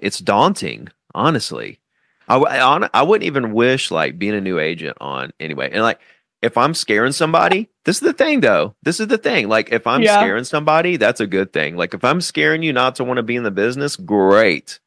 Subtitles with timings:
[0.00, 1.80] it's daunting, honestly.
[2.28, 5.70] I, I, I wouldn't even wish like being a new agent on anyway.
[5.72, 6.00] And like,
[6.42, 8.74] if I'm scaring somebody, this is the thing though.
[8.82, 9.48] This is the thing.
[9.48, 10.18] Like, if I'm Yeah.
[10.18, 11.76] scaring somebody, that's a good thing.
[11.76, 14.80] Like, if I'm scaring you not to want to be in the business, great.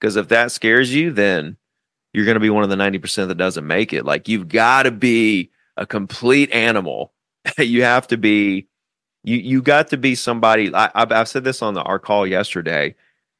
[0.00, 1.56] Because if that scares you, then
[2.12, 4.04] you're going to be one of the 90% that doesn't make it.
[4.04, 7.12] Like, you've got to be a complete animal.
[7.58, 8.68] you have to be,
[9.22, 10.74] you, you got to be somebody.
[10.74, 12.94] I, I've, I've said this on the, our call yesterday.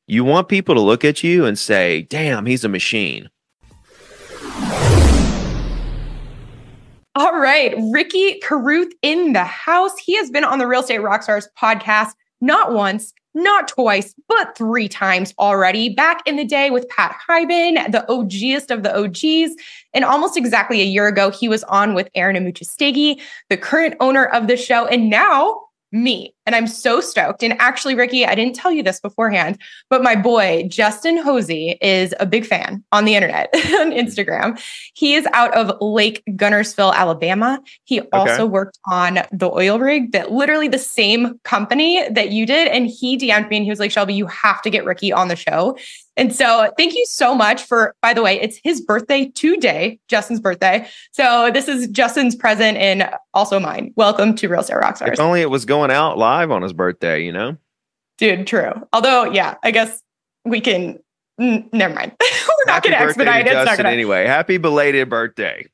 [0.06, 3.30] You want people to look at you and say, damn, he's a machine.
[7.16, 9.96] All right, Ricky Carruth in the house.
[9.98, 12.10] He has been on the Real Estate Rockstars podcast
[12.42, 15.88] not once, not twice, but three times already.
[15.88, 19.56] Back in the day with Pat Hiban, the OGest of the OGs.
[19.94, 24.26] And almost exactly a year ago, he was on with Aaron Amuchastegui, the current owner
[24.26, 24.86] of the show.
[24.86, 26.33] And now me.
[26.46, 27.42] And I'm so stoked.
[27.42, 29.58] And actually, Ricky, I didn't tell you this beforehand,
[29.88, 33.92] but my boy, Justin Hosey, is a big fan on the internet, on mm-hmm.
[33.92, 34.60] Instagram.
[34.94, 37.60] He is out of Lake Guntersville, Alabama.
[37.84, 42.68] He also worked on the oil rig that literally the same company that you did.
[42.68, 45.28] And he DM'd me and he was like, Shelby, you have to get Ricky on
[45.28, 45.76] the show.
[46.16, 50.40] And so thank you so much for, by the way, it's his birthday today, Justin's
[50.40, 50.88] birthday.
[51.12, 53.92] So this is Justin's present and also mine.
[53.96, 55.14] Welcome to Real Estate Rockstars.
[55.14, 57.56] If only it was going out live on his birthday, you know?
[58.18, 58.72] Dude, true.
[58.92, 60.00] Although, yeah, I guess
[60.44, 60.98] we can.
[61.40, 62.12] N- never mind.
[62.20, 63.48] We're not going to expedite it.
[63.48, 63.94] It's not Justin going to.
[63.94, 64.26] anyway.
[64.26, 65.66] Happy belated birthday.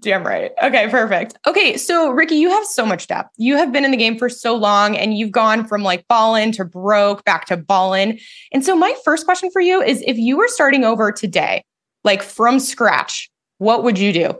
[0.00, 0.52] Damn right.
[0.62, 1.36] Okay, perfect.
[1.46, 3.30] Okay, so Ricky, you have so much depth.
[3.36, 6.52] You have been in the game for so long and you've gone from like ballin
[6.52, 8.18] to broke back to ballin.
[8.52, 11.64] And so my first question for you is if you were starting over today,
[12.04, 14.38] like from scratch, what would you do?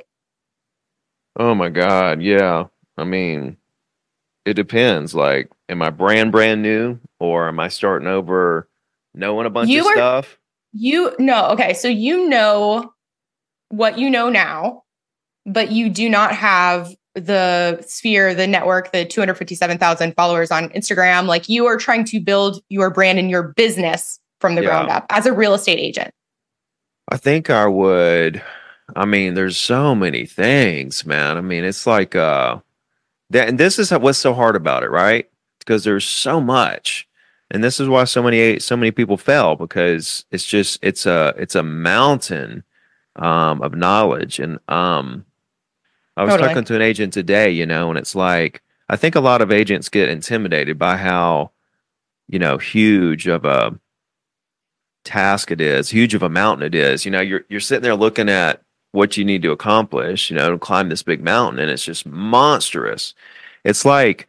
[1.39, 2.23] Oh my God.
[2.23, 2.65] Yeah.
[2.97, 3.57] I mean,
[4.45, 5.15] it depends.
[5.15, 8.69] Like, am I brand brand new or am I starting over
[9.15, 10.39] knowing a bunch You of are- stuff?
[10.73, 12.93] You know, okay, so you know
[13.71, 14.85] what you know now,
[15.47, 21.27] but you do not have the sphere, the network, the 257,000 followers on Instagram.
[21.27, 24.69] Like you are trying to build your brand and your business from the Yeah.
[24.69, 26.13] ground up as a real estate agent.
[27.11, 28.43] I think I would.
[28.95, 31.37] I mean, there's so many things, man.
[31.39, 32.59] I mean, it's like uh
[33.31, 35.29] that and this is what's so hard about it, right?
[35.69, 37.07] Because there's so much.
[37.51, 41.35] And this is why so many so many people fail because it's just it's a
[41.37, 42.65] it's a mountain
[43.17, 45.27] um of knowledge and um
[46.17, 46.49] I was Totally.
[46.49, 49.53] talking to an agent today, you know, and it's like I think a lot of
[49.53, 51.51] agents get intimidated by how
[52.29, 53.79] you know huge of a
[55.05, 57.05] task it is, huge of a mountain it is.
[57.05, 58.63] You know, you're you're sitting there looking at
[58.93, 62.07] what you need to accomplish, you know, to climb this big mountain, and it's just
[62.07, 63.13] monstrous.
[63.65, 64.29] It's like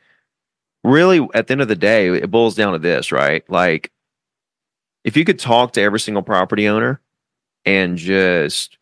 [0.83, 3.43] really at the end of the day, it boils down to this, right?
[3.49, 3.91] Like
[5.03, 7.01] if you could talk to every single property owner
[7.65, 8.77] and just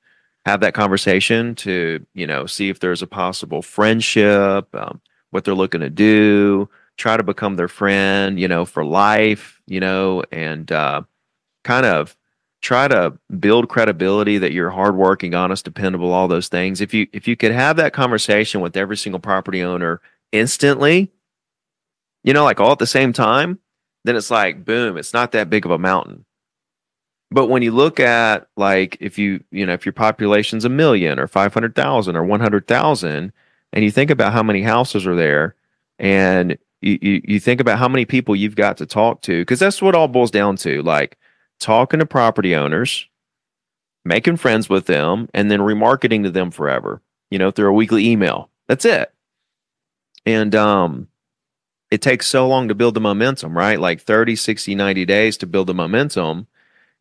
[0.46, 5.54] have that conversation to, you know, see if there's a possible friendship, um, what they're
[5.54, 10.72] looking to do, try to become their friend, you know, for life, you know, and
[10.72, 11.02] uh,
[11.64, 12.16] kind of
[12.62, 16.82] try to build credibility that you're hardworking, honest, dependable, all those things.
[16.82, 21.12] If you if you could have that conversation with every single property owner instantly,
[22.28, 23.58] you know, like all at the same time,
[24.04, 26.26] then it's like boom, it's not that big of a mountain.
[27.32, 31.20] But when you look at like if you you know if your population's a million
[31.20, 33.32] or five hundred thousand or one hundred thousand,
[33.72, 35.56] and you think about how many houses are there,
[36.00, 39.60] and you, you you think about how many people you've got to talk to, because
[39.60, 41.18] that's what all boils down to, like
[41.62, 43.08] talking to property owners,
[44.04, 47.02] making friends with them, and then remarketing to them forever.
[47.32, 48.50] You know, through a weekly email.
[48.68, 49.14] That's it.
[50.26, 51.08] And um
[51.92, 53.80] it takes so long to build the momentum, right?
[53.80, 56.48] Like 30, 60, 90 days to build the momentum.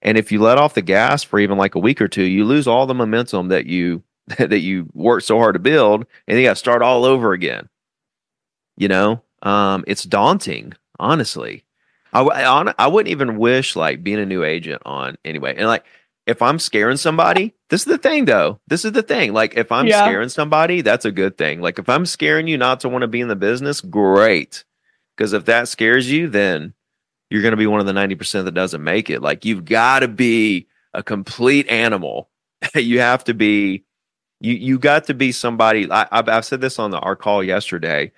[0.02, 2.44] And if you let off the gas for even like a week or two, you
[2.44, 4.02] lose all the momentum that you
[4.38, 7.69] that you worked so hard to build, and you got to start all over again.
[8.76, 11.64] You know, um, it's daunting, honestly.
[12.12, 15.55] I, hon- I wouldn't even wish like being a new agent on anyway.
[15.56, 15.84] And like,
[16.26, 18.58] if I'm scaring somebody, this is the thing though.
[18.66, 19.32] This is the thing.
[19.32, 20.02] Like, if I'm Yeah.
[20.02, 21.61] scaring somebody, that's a good thing.
[21.61, 24.64] Like, if I'm scaring you not to want to be in the business, great.
[25.16, 26.74] Because if that scares you, then
[27.30, 29.22] you're going to be one of the 90% that doesn't make it.
[29.22, 32.28] Like, you've got to be a complete animal.
[32.74, 33.84] you have to be,
[34.40, 35.90] you, you got to be somebody.
[35.90, 38.12] I, I've, I've said this on the, our call yesterday.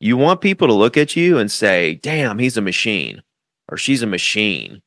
[0.00, 3.22] You want people to look at you and say, damn, he's a machine
[3.68, 4.82] or she's a machine.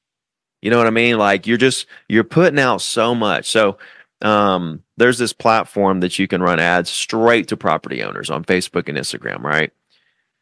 [0.62, 1.18] You know what I mean?
[1.18, 3.50] Like you're just you're putting out so much.
[3.50, 3.78] So
[4.22, 8.90] um there's this platform that you can run ads straight to property owners on Facebook
[8.90, 9.72] and Instagram, right?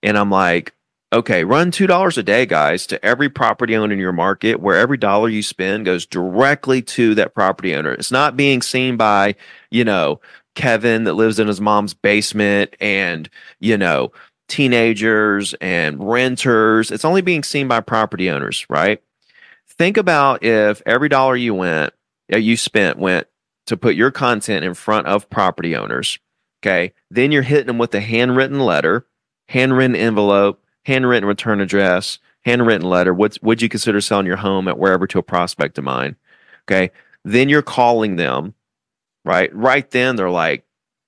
[0.02, 0.74] And I'm like,
[1.14, 4.98] okay, run $2 a day, guys, to every property owner in your market where every
[4.98, 7.94] dollar you spend goes directly to that property owner.
[7.94, 9.36] It's not being seen by,
[9.70, 10.20] you know,
[10.56, 13.30] Kevin that lives in his mom's basement and,
[13.60, 14.12] you know,
[14.50, 16.92] teenagers and renters.
[16.92, 19.02] It's only being seen by property owners, right?
[19.68, 21.94] Think about if every dollar you went,
[22.30, 23.28] you spent went
[23.68, 26.20] to put your content in front of property owners.
[26.62, 26.94] Okay.
[27.10, 29.06] Then you're hitting them with a handwritten letter,
[29.50, 33.14] handwritten envelope, handwritten return address, handwritten letter.
[33.14, 36.16] What's would you consider selling your home at wherever to a prospect of mine?
[36.68, 36.92] Okay.
[37.24, 38.54] Then you're calling them,
[39.26, 39.54] right?
[39.56, 40.66] Right then they're like,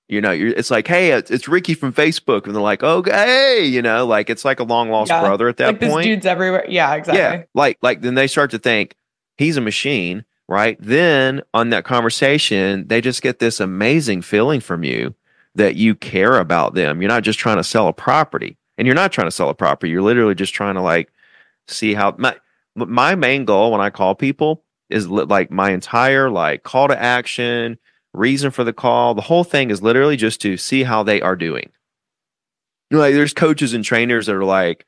[0.08, 3.64] you know, it's like, hey, it's, it's, Ricky from Facebook, and they're like, oh, hey,
[3.64, 6.04] you know, like it's like a long lost yeah, brother at that like point.
[6.04, 6.64] Dude's everywhere.
[6.68, 7.20] Yeah, exactly.
[7.20, 8.94] Yeah, like like then they start to think
[9.36, 10.76] he's a machine, right?
[10.80, 15.14] Then on that conversation, they just get this amazing feeling from you
[15.56, 17.02] that you care about them.
[17.02, 19.54] You're not just trying to sell a property, and you're not trying to sell a
[19.54, 19.90] property.
[19.90, 21.12] You're literally just trying to like
[21.68, 22.36] see how my
[22.74, 27.78] my main goal when I call people is like my entire like call to action
[28.12, 29.14] reason for the call.
[29.14, 31.70] The whole thing is literally just to see how they are doing.
[32.90, 34.86] You know, like there's coaches and trainers that are like,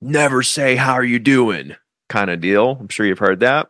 [0.00, 1.74] never say how are you doing
[2.08, 2.76] kind of deal.
[2.80, 3.68] I'm sure you've heard that.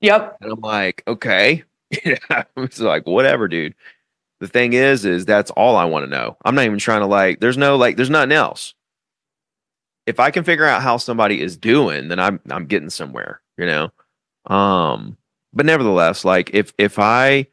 [0.00, 0.38] Yep.
[0.40, 1.64] And I'm like, okay.
[1.90, 3.74] it's like, whatever, dude.
[4.44, 6.36] The thing is, is that's all I want to know.
[6.44, 8.74] I'm not even trying to like, there's no like, there's nothing else.
[10.04, 13.64] If I can figure out how somebody is doing, then I'm I'm getting somewhere, you
[13.64, 13.90] know.
[14.54, 15.16] Um,
[15.54, 17.46] but nevertheless, like if if I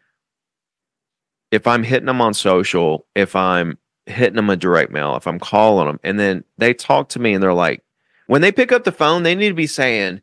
[1.50, 5.40] if I'm hitting them on social, if I'm hitting them a direct mail, if I'm
[5.40, 7.86] calling them, and then they talk to me and they're like,
[8.28, 10.22] when they pick up the phone, they need to be saying,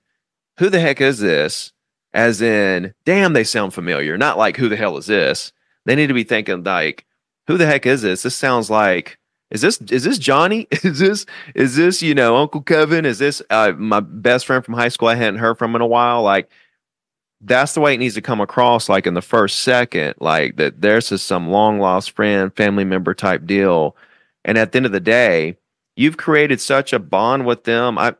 [0.58, 1.72] Who the heck is this?
[2.12, 4.18] As in, damn, they sound familiar.
[4.18, 5.50] Not like, Who the hell is this?
[5.88, 7.06] They need to be thinking, like,
[7.46, 8.22] Who the heck is this?
[8.22, 9.18] This sounds like,
[9.50, 10.68] is this is this Johnny?
[10.84, 11.24] Is this
[11.54, 13.06] is this you know Uncle Kevin?
[13.06, 15.86] Is this uh, my best friend from high school I hadn't heard from in a
[15.86, 16.22] while?
[16.22, 16.50] Like
[17.40, 20.80] that's the way it needs to come across like in the first second like that
[20.80, 23.96] there's just some long lost friend family member type deal
[24.44, 25.56] and at the end of the day
[25.96, 28.12] you've created such a bond with them i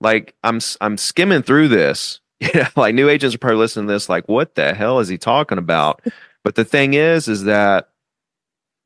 [0.00, 4.10] like i'm i'm skimming through this yeah like new agents are probably listening to this
[4.10, 6.02] like what the hell is he talking about
[6.46, 7.88] but the thing is is that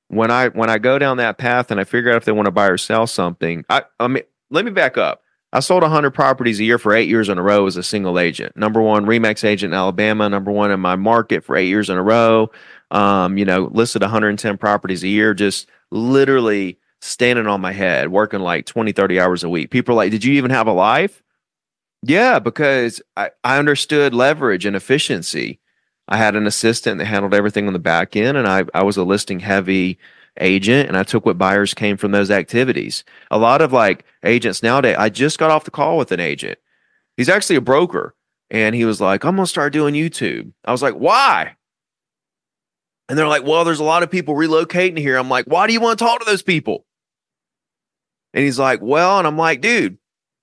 [0.09, 2.47] when i when i go down that path and i figure out if they want
[2.47, 5.23] to buy or sell something i i mean let me back up
[5.53, 8.21] I sold 100 properties a year for eight years in a row as a single
[8.21, 8.57] agent.
[8.57, 11.97] Number one Remax agent in Alabama, number one in my market for eight years in
[11.99, 12.53] a row.
[12.93, 18.41] Um, you know, listed 110 properties a year, just literally standing on my head, working
[18.41, 19.71] like 20, 30 hours a week.
[19.71, 21.21] People are like, Did you even have a life?
[22.03, 25.59] Yeah, because I, I understood leverage and efficiency.
[26.11, 28.97] I had an assistant that handled everything on the back end, and I, I was
[28.97, 29.99] a listing heavy
[30.39, 33.05] agent and I took what buyers came from those activities.
[33.31, 36.59] A lot of like agents nowadays, I just got off the call with an agent.
[37.17, 38.15] He's actually a broker
[38.51, 40.53] and he was like, I'm going to start doing YouTube.
[40.65, 41.57] I was like, why?
[43.09, 45.17] And they're like, well, there's a lot of people relocating here.
[45.17, 46.87] I'm like, why do you want to talk to those people?
[48.33, 49.99] And he's like, well, and I'm like, dude,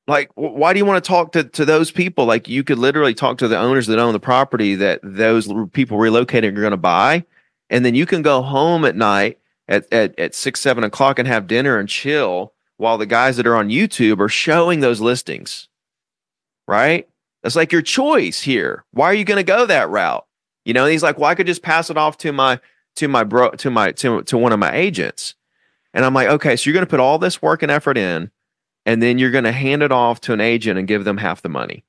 [0.08, 2.26] like, why do you want to talk to, to those people?
[2.26, 5.98] Like, you could literally talk to the owners that own the property that those people
[5.98, 7.26] relocating are going to buy.
[7.70, 11.28] And then you can go home at night at, at, at six, seven o'clock and
[11.28, 15.68] have dinner and chill while the guys that are on YouTube are showing those listings.
[16.68, 17.10] Right?
[17.44, 18.86] That's like your choice here.
[18.92, 20.26] Why are you going to go that route?
[20.66, 22.60] You know, he's like, well, I could just pass it off to my
[22.98, 25.36] to my bro to my to, to one of my agents.
[25.94, 28.32] And I'm like, okay, so you're going to put all this work and effort in,
[28.88, 31.42] and then you're going to hand it off to an agent and give them half
[31.44, 31.84] the money.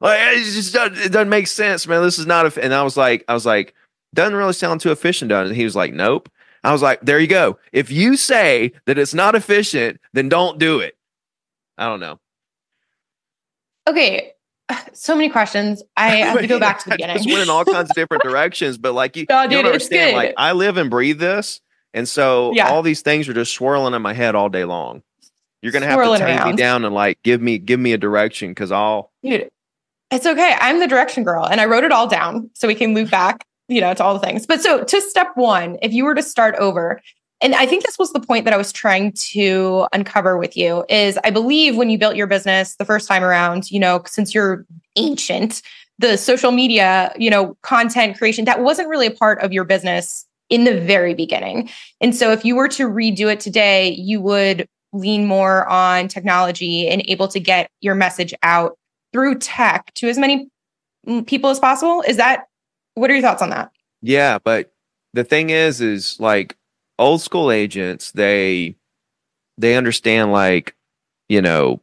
[0.00, 2.02] Like it just doesn't, it doesn't make sense, man.
[2.02, 2.62] This is not a.
[2.62, 3.72] And I was like, I was like,
[4.12, 5.54] doesn't really sound too efficient, does it?
[5.54, 6.28] He was like, nope.
[6.64, 7.58] I was like, there you go.
[7.72, 10.96] If you say that it's not efficient, then don't do it.
[11.78, 12.18] I don't know.
[13.88, 14.32] Okay.
[14.92, 15.82] So many questions.
[15.96, 17.16] I have to go back to the beginning.
[17.18, 19.66] Just went in all kinds of different directions, but like you, no, dude, you don't
[19.66, 20.16] understand.
[20.16, 21.60] Like I live and breathe this,
[21.94, 22.68] and so yeah.
[22.68, 25.02] all these things are just swirling in my head all day long.
[25.62, 28.50] You're gonna have to take me down and like give me give me a direction
[28.50, 29.12] because I'll.
[29.22, 29.48] Dude,
[30.10, 30.56] it's okay.
[30.60, 33.46] I'm the direction girl, and I wrote it all down so we can move back
[33.72, 34.46] you know, to all the things.
[34.46, 37.00] But so to step one, if you were to start over,
[37.40, 40.84] and I think this was the point that I was trying to uncover with you
[40.88, 44.32] is I believe when you built your business the first time around, you know, since
[44.32, 44.64] you're
[44.96, 45.62] ancient,
[45.98, 50.24] the social media, you know, content creation, that wasn't really a part of your business
[50.50, 51.68] in the very beginning.
[52.00, 56.88] And so if you were to redo it today, you would lean more on technology
[56.88, 58.78] and able to get your message out
[59.12, 60.48] through tech to as many
[61.06, 62.02] mm, people as possible.
[62.06, 62.46] Is that
[62.94, 63.70] what are your thoughts on that?
[64.02, 64.72] Yeah, but
[65.14, 66.56] the thing is, is like
[66.98, 68.76] old school agents, they
[69.58, 70.74] they understand like
[71.28, 71.80] you know,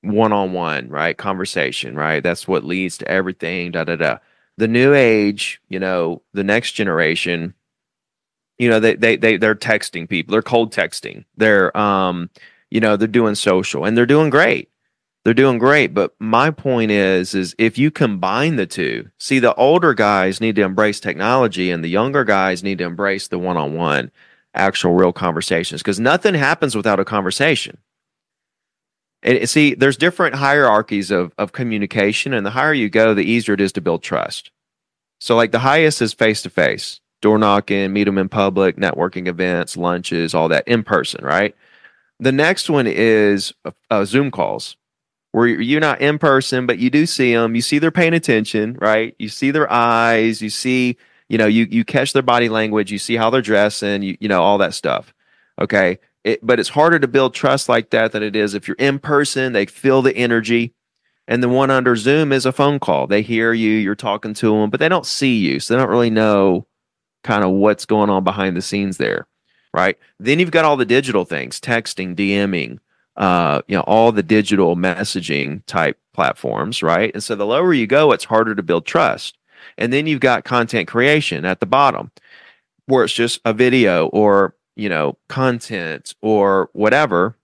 [0.00, 1.16] one on one, right?
[1.16, 2.20] Conversation, right?
[2.20, 4.18] That's what leads to everything, da da da.
[4.58, 7.54] The new age, you know, the next generation,
[8.62, 12.30] you know, they they they they're texting people, they're cold texting, they're um,
[12.70, 14.70] you know, they're doing social and they're doing great.
[15.24, 15.94] They're doing great.
[15.94, 20.56] But my point is, is if you combine the two, see the older guys need
[20.56, 24.10] to embrace technology and the younger guys need to embrace the one on one
[24.54, 27.78] actual real conversations because nothing happens without a conversation
[29.22, 33.54] and see, there's different hierarchies of, of communication, and the higher you go, the easier
[33.54, 34.50] it is to build trust.
[35.20, 39.28] So, like the highest is face to face, door knocking, meet them in public, networking
[39.28, 41.56] events, lunches, all that in person, right?
[42.20, 43.54] The next one is
[43.90, 44.76] uh, Zoom calls,
[45.30, 47.54] where you're not in person, but you do see them.
[47.54, 49.14] You see they're paying attention, right?
[49.18, 50.42] You see their eyes.
[50.42, 50.98] You see,
[51.28, 52.92] you know, you you catch their body language.
[52.92, 54.02] You see how they're dressing.
[54.02, 55.14] You you know all that stuff.
[55.60, 58.76] Okay, it, but it's harder to build trust like that than it is if you're
[58.78, 59.52] in person.
[59.52, 60.74] They feel the energy.
[61.28, 63.06] And the one under Zoom is a phone call.
[63.06, 65.60] They hear you, you're talking to them, but they don't see you.
[65.60, 66.66] So they don't really know
[67.22, 69.26] kind of what's going on behind the scenes there.
[69.74, 69.98] Right.
[70.18, 72.78] Then you've got all the digital things, texting, DMing,
[73.16, 76.82] uh, you know, all the digital messaging type platforms.
[76.82, 77.10] Right.
[77.14, 79.38] And so the lower you go, it's harder to build trust.
[79.78, 82.10] And then you've got content creation at the bottom
[82.86, 87.36] where it's just a video or you know, content or whatever,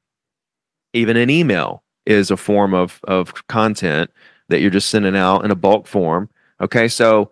[0.92, 4.10] even an email is a form of of content
[4.48, 6.28] that you're just sending out in a bulk form.
[6.60, 7.30] Okay, so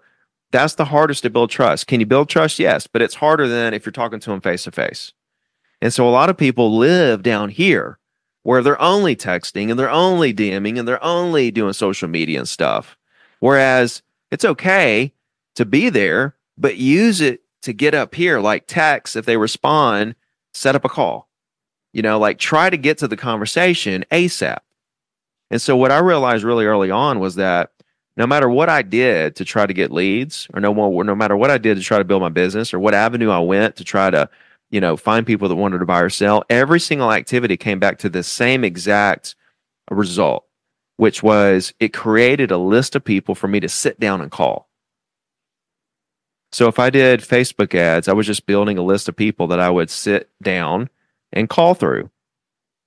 [0.53, 1.87] that's the hardest to build trust.
[1.87, 2.59] Can you build trust?
[2.59, 5.12] Yes, but it's harder than if you're talking to them face to face.
[5.81, 7.99] And so a lot of people live down here
[8.43, 12.49] where they're only texting and they're only DMing and they're only doing social media and
[12.49, 12.97] stuff.
[13.41, 15.12] Whereas it's okay
[15.57, 20.15] to be there, but use it to get up here, like text, if they respond,
[20.55, 21.29] set up a call.
[21.93, 24.59] You know, like try to get to the conversation ASAP.
[25.50, 27.71] And so what I realized really early on was that
[28.17, 31.37] no matter what I did to try to get leads, or no more, no matter
[31.37, 33.85] what I did to try to build my business, or what avenue I went to
[33.85, 34.29] try to,
[34.71, 37.99] you know, find people that wanted to buy or sell, every single activity came back
[37.99, 39.35] to the same exact
[39.91, 40.47] result,
[40.97, 44.69] which was it created a list of people for me to sit down and call.
[46.53, 49.61] So if I did Facebook ads, I was just building a list of people that
[49.61, 50.89] I would sit down
[51.33, 52.11] and call through.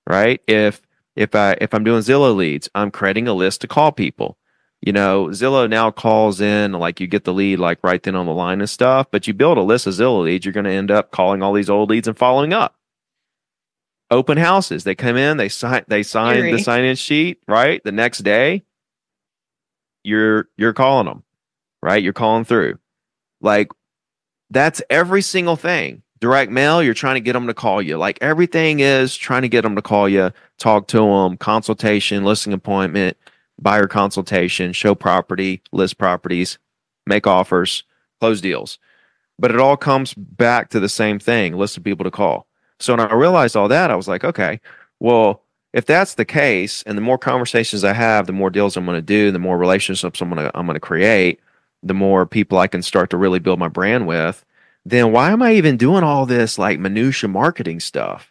[0.08, 0.42] Right?
[0.48, 0.82] If
[1.16, 4.39] if I if I'm doing Zillow leads, I'm creating a list to call people.
[4.82, 8.26] You know, Zillow now calls in like you get the lead like right then on
[8.26, 10.72] the line and stuff, but you build a list of Zillow leads, you're going to
[10.72, 12.76] end up calling all these old leads and following up.
[14.10, 16.52] Open houses, they come in, they sign they sign Eerie.
[16.54, 17.84] the sign in sheet, right?
[17.84, 18.64] The next day
[20.04, 21.24] you're you're calling them,
[21.82, 22.02] right?
[22.02, 22.80] You're calling through.
[23.42, 23.70] Like
[24.50, 26.04] that's every single thing.
[26.20, 27.98] Direct mail, you're trying to get them to call you.
[27.98, 32.52] Like everything is trying to get them to call you, talk to them, consultation, listing
[32.52, 33.16] appointment,
[33.62, 36.58] buyer consultation, show property, list properties,
[37.06, 37.84] make offers,
[38.20, 38.80] close deals.
[39.38, 42.48] But it all comes back to the same thing list of people to call.
[42.80, 44.60] So when I realized all that, I was like, okay,
[45.00, 48.86] well, if that's the case, and the more conversations I have, the more deals I'm
[48.86, 51.40] going to do, the more relationships I'm going to I'm going to create
[51.84, 54.46] the more people I can start to really build my brand with,
[54.86, 58.29] then why am I even doing all this like minutia marketing stuff?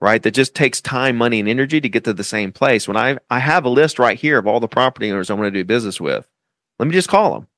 [0.00, 0.22] Right?
[0.22, 2.86] That just takes time, money, and energy to get to the same place.
[2.86, 5.46] When I I have a list right here of all the property owners I want
[5.46, 6.28] to do business with,
[6.78, 7.48] let me just call them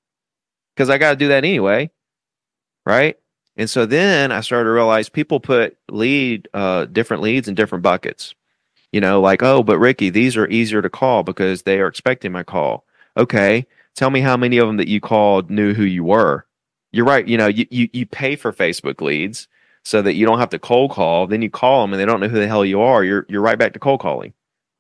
[0.74, 1.90] because I got to do that anyway.
[2.86, 3.16] Right?
[3.56, 7.82] And so then I started to realize people put lead uh, different leads in different
[7.82, 8.36] buckets.
[8.92, 12.32] You know, like, oh, but Ricky, these are easier to call because they are expecting
[12.32, 12.84] my call.
[13.16, 13.66] Okay.
[13.96, 16.46] Tell me how many of them that you called knew who you were.
[16.92, 17.26] You're right.
[17.26, 19.48] You know, you, you, you pay for Facebook leads
[19.88, 21.26] so that you don't have to cold call.
[21.26, 23.02] Then you call them and they don't know who the hell you are.
[23.02, 24.34] You're, you're right back to cold calling.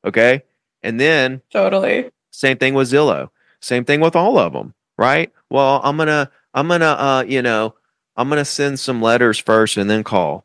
[0.04, 0.42] Okay.
[0.82, 3.30] And then totally same thing with Zillow.
[3.62, 4.74] Same thing with all of them.
[4.98, 5.32] Right.
[5.48, 7.74] Well, I'm going to, I'm going to, uh, you know,
[8.16, 10.44] I'm going to send some letters first and then call.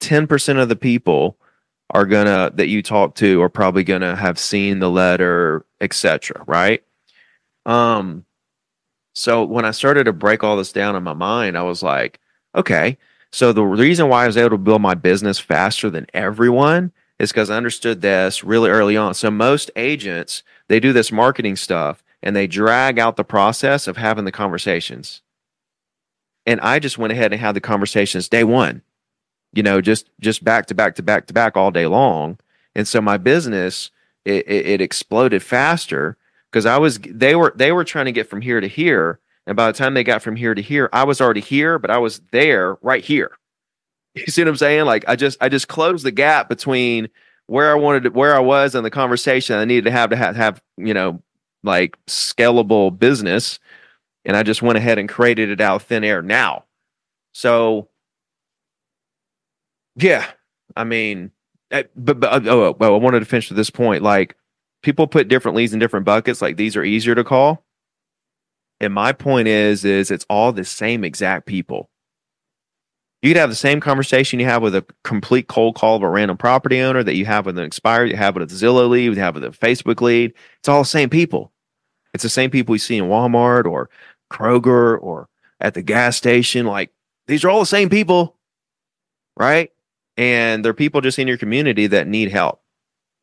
[0.00, 1.38] 10% of the people
[1.88, 5.64] are going to, that you talk to are probably going to have seen the letter,
[5.80, 6.44] etc.
[6.46, 6.84] right?
[7.64, 8.26] Um,
[9.14, 12.20] so when I started to break all this down in my mind, I was like,
[12.54, 12.98] okay,
[13.32, 17.30] so the reason why I was able to build my business faster than everyone is
[17.30, 19.14] because I understood this really early on.
[19.14, 23.96] So most agents, they do this marketing stuff and they drag out the process of
[23.96, 25.22] having the conversations.
[26.44, 28.82] And I just went ahead and had the conversations day one,
[29.52, 32.38] you know, just just back to back to back to back all day long.
[32.74, 33.90] And so my business
[34.24, 36.16] it, it, it exploded faster
[36.50, 39.56] because I was they were they were trying to get from here to here, and
[39.56, 41.98] by the time they got from here to here, I was already here, but I
[41.98, 43.32] was there right here.
[44.14, 44.84] You see what I'm saying?
[44.84, 47.08] Like I just I just closed the gap between
[47.46, 49.56] where I wanted to, where I was and the conversation.
[49.56, 51.22] I needed to have to have, have you know
[51.62, 53.58] like scalable business,
[54.26, 56.64] and I just went ahead and created it out of thin air now.
[57.32, 57.88] So
[59.96, 60.26] yeah,
[60.76, 61.30] I mean,
[61.70, 64.02] I, but, but oh, well, I wanted to finish with this point.
[64.02, 64.36] Like
[64.82, 66.42] people put different leads in different buckets.
[66.42, 67.64] Like these are easier to call.
[68.82, 71.88] And my point is, is it's all the same exact people.
[73.22, 76.08] You could have the same conversation you have with a complete cold call of a
[76.08, 79.04] random property owner that you have with an expired, you have with a Zillow lead,
[79.04, 80.34] you have with a Facebook lead.
[80.58, 81.52] It's all the same people.
[82.12, 83.88] It's the same people you see in Walmart or
[84.32, 85.28] Kroger or
[85.60, 86.66] at the gas station.
[86.66, 86.90] Like
[87.28, 88.36] these are all the same people,
[89.36, 89.70] right?
[90.16, 92.60] And they're people just in your community that need help.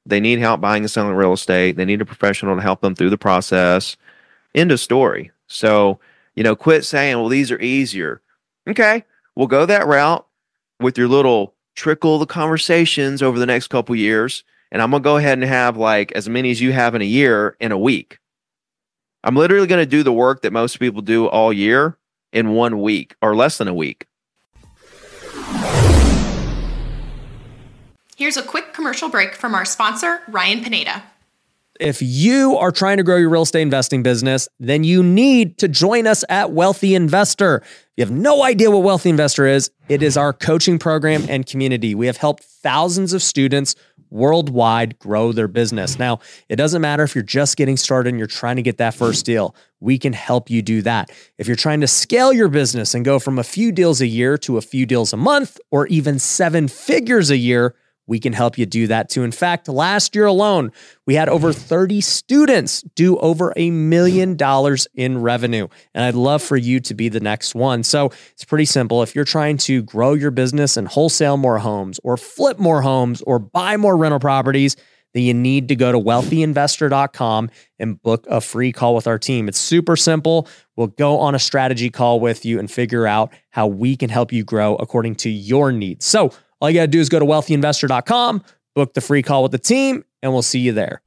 [0.06, 1.75] They need help buying and selling real estate.
[1.75, 3.98] They need a professional to help them through the process.
[4.56, 5.32] End of story.
[5.50, 6.00] So,
[6.36, 8.22] you know, quit saying, well, these are easier.
[8.68, 9.03] Okay,
[9.36, 10.25] we'll go that route
[10.79, 14.44] with your little trickle the conversations over the next couple years.
[14.72, 17.01] And I'm going to go ahead and have like as many as you have in
[17.01, 18.20] a year in a week.
[19.24, 21.98] I'm literally going to do the work that most people do all year
[22.32, 24.06] in one week or less than a week.
[28.15, 31.03] Here's a quick commercial break from our sponsor, Ryan Pineda.
[31.79, 35.69] If you are trying to grow your real estate investing business, then you need to
[35.69, 37.63] join us at Wealthy Investor.
[37.95, 41.95] You have no idea what Wealthy Investor is, it is our coaching program and community.
[41.95, 43.75] We have helped thousands of students
[44.09, 45.98] worldwide grow their business.
[45.98, 46.19] Now,
[46.50, 49.25] it doesn't matter if you're just getting started and you're trying to get that first
[49.25, 49.55] deal.
[49.79, 51.12] We can help you do that.
[51.38, 54.38] If you're trying to scale your business and go from a few deals a year
[54.39, 57.75] to a few deals a month or even seven figures a year,
[58.10, 59.24] we can help you do that too.
[59.24, 60.72] In fact, last year alone,
[61.06, 65.68] we had over 30 students do over a million dollars in revenue.
[65.94, 67.84] And I'd love for you to be the next one.
[67.84, 69.04] So it's pretty simple.
[69.04, 73.22] If you're trying to grow your business and wholesale more homes or flip more homes
[73.22, 74.75] or buy more rental properties,
[75.13, 77.50] then you need to go to wealthyinvestor.com
[77.80, 79.48] and book a free call with our team.
[79.48, 80.48] It's super simple.
[80.75, 84.31] We'll go on a strategy call with you and figure out how we can help
[84.31, 86.05] you grow according to your needs.
[86.05, 88.43] So, all you got to do is go to wealthyinvestor.com,
[88.75, 91.01] book the free call with the team, and we'll see you there.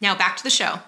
[0.00, 0.80] Now back to the show.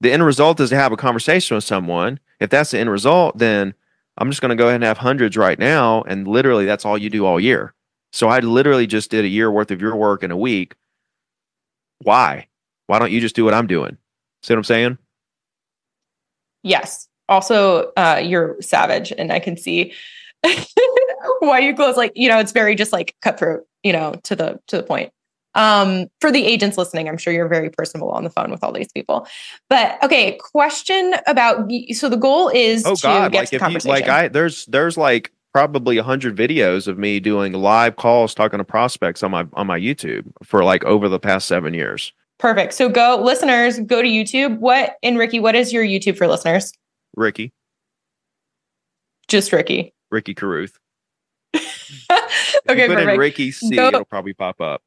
[0.00, 2.20] The end result is to have a conversation with someone.
[2.38, 3.74] If that's the end result, then
[4.18, 6.02] I'm just going to go ahead and have hundreds right now.
[6.02, 7.72] And literally, that's all you do all year.
[8.12, 10.74] So I literally just did a year worth of your work in a week.
[12.02, 12.48] Why?
[12.86, 13.96] Why don't you just do what I'm doing?
[14.42, 14.98] See what I'm saying?
[16.62, 19.92] Yes also uh, you're savage and i can see
[21.40, 24.60] why you close like you know it's very just like cutthroat you know to the
[24.68, 25.12] to the point.
[25.54, 28.72] Um for the agents listening i'm sure you're very personable on the phone with all
[28.72, 29.26] these people.
[29.70, 33.90] But okay question about so the goal is oh to god get like if you
[33.90, 38.58] like i there's there's like probably a hundred videos of me doing live calls talking
[38.58, 42.12] to prospects on my on my youtube for like over the past seven years.
[42.38, 42.74] Perfect.
[42.74, 44.58] So go listeners go to youtube.
[44.58, 46.72] What and ricky what is your youtube for listeners
[47.16, 47.52] ricky
[49.28, 50.78] just ricky ricky carruth
[52.68, 54.82] okay put in ricky c Go- it'll probably pop up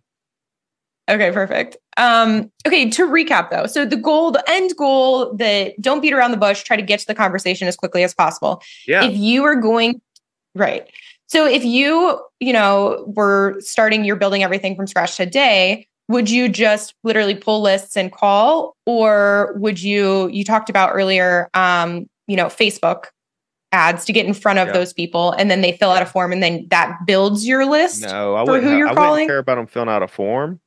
[1.09, 1.75] Okay, perfect.
[1.97, 6.31] Um, okay, to recap though, so the goal, the end goal, that don't beat around
[6.31, 8.61] the bush, try to get to the conversation as quickly as possible.
[8.85, 10.01] yeah If you are going
[10.53, 10.87] right.
[11.25, 16.47] So if you, you know, were starting, you're building everything from scratch today, would you
[16.47, 18.75] just literally pull lists and call?
[18.85, 23.05] Or would you, you talked about earlier, um, you know, Facebook
[23.71, 24.73] ads to get in front of Yeah.
[24.73, 28.03] those people and then they fill out a form and then that builds your list?
[28.03, 29.11] No, I for who you're I calling?
[29.11, 30.59] wouldn't care about them filling out a form.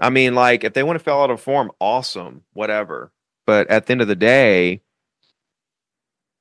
[0.00, 3.12] I mean, like if they want to fill out a form, awesome, whatever.
[3.46, 4.80] But at the end of the day,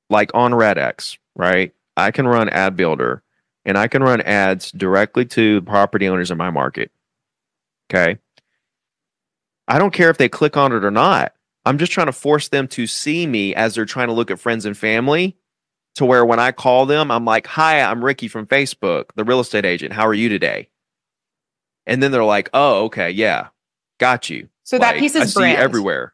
[0.09, 1.73] like on RedX, right?
[1.97, 3.21] I can run Ad Builder,
[3.65, 6.91] and I can run ads directly to property owners in my market.
[7.91, 8.17] Okay.
[9.67, 11.33] I don't care if they click on it or not.
[11.65, 14.39] I'm just trying to force them to see me as they're trying to look at
[14.39, 15.37] friends and family
[15.95, 19.39] to where when I call them, I'm like, Hi, I'm Ricky from Facebook, the real
[19.39, 19.93] estate agent.
[19.93, 20.69] How are you today?
[21.85, 23.47] And then they're like, Oh, okay, yeah,
[23.99, 24.49] got you.
[24.63, 25.57] So that Like, piece I is see brand.
[25.57, 26.13] you everywhere.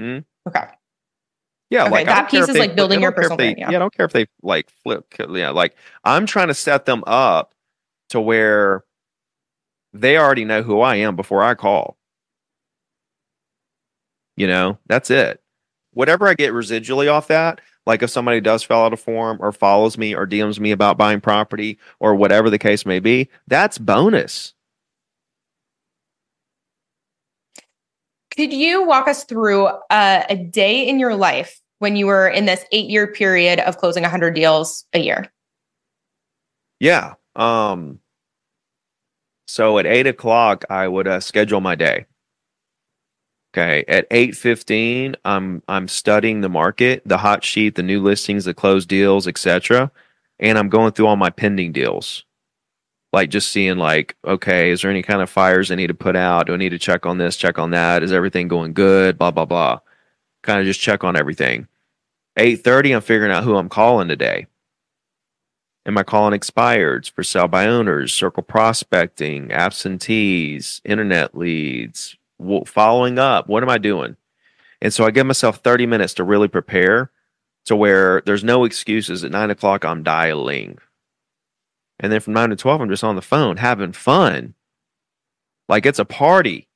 [0.00, 0.18] Hmm?
[0.48, 0.64] Okay.
[1.70, 3.72] Yeah, Okay, like that piece is like building your don't care if personal they- brand,
[3.72, 3.76] yeah.
[3.76, 5.04] I don't care if they like flip.
[5.30, 5.74] Yeah, like
[6.04, 7.52] I'm trying to set them up
[8.10, 8.84] to where
[9.92, 11.97] they already know who I am before I call.
[14.38, 15.42] You know, that's it.
[15.94, 19.50] Whatever I get residually off that, like if somebody does fill out a form or
[19.50, 23.78] follows me or DMs me about buying property or whatever the case may be, that's
[23.78, 24.54] bonus.
[28.30, 32.44] Could you walk us through uh, a day in your life when you were in
[32.44, 35.26] this eight year period of closing 100 deals a year?
[36.78, 37.14] Yeah.
[37.34, 37.98] Um,
[39.48, 42.06] so at eight o'clock, I would uh, schedule my day.
[43.58, 43.84] Okay.
[43.88, 48.54] At eight fifteen, I'm I'm studying the market, the hot sheet, the new listings, the
[48.54, 49.90] closed deals, etc.
[50.38, 52.24] And I'm going through all my pending deals.
[53.12, 56.14] Like just seeing like, okay, is there any kind of fires I need to put
[56.14, 56.46] out?
[56.46, 58.04] Do I need to check on this, check on that?
[58.04, 59.18] Is everything going good?
[59.18, 59.80] Blah blah blah.
[60.44, 61.66] Kind of just check on everything.
[62.36, 64.46] Eight thirty, I'm figuring out who I'm calling today.
[65.84, 72.17] Am I calling expireds for sale by owners, circle prospecting, absentees, internet leads,
[72.66, 73.48] following up?
[73.48, 74.16] What am I doing?
[74.80, 77.10] And so I give myself 30 minutes to really prepare
[77.64, 79.24] to where there's no excuses.
[79.24, 80.78] At nine o'clock, I'm dialing.
[82.00, 84.54] And then from nine to 12, I'm just on the phone having fun.
[85.68, 86.68] Like it's a party.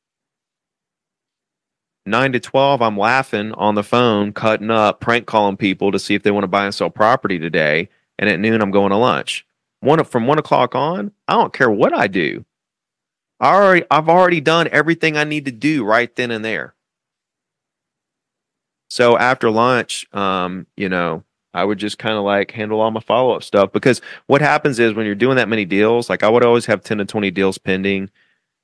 [2.05, 6.15] Nine to 12, I'm laughing on the phone, cutting up, prank calling people to see
[6.15, 8.97] if they want to buy and sell property today and at noon I'm going to
[8.97, 9.47] lunch.
[9.81, 12.45] One from one o'clock on, I don't care what I do.
[13.43, 16.75] I already I've already done everything I need to do right then and there.
[18.89, 23.01] So after lunch, um, you know, I would just kind of like handle all my
[23.01, 26.29] follow up stuff because what happens is when you're doing that many deals, like I
[26.29, 28.11] would always have 10 to 20 deals pending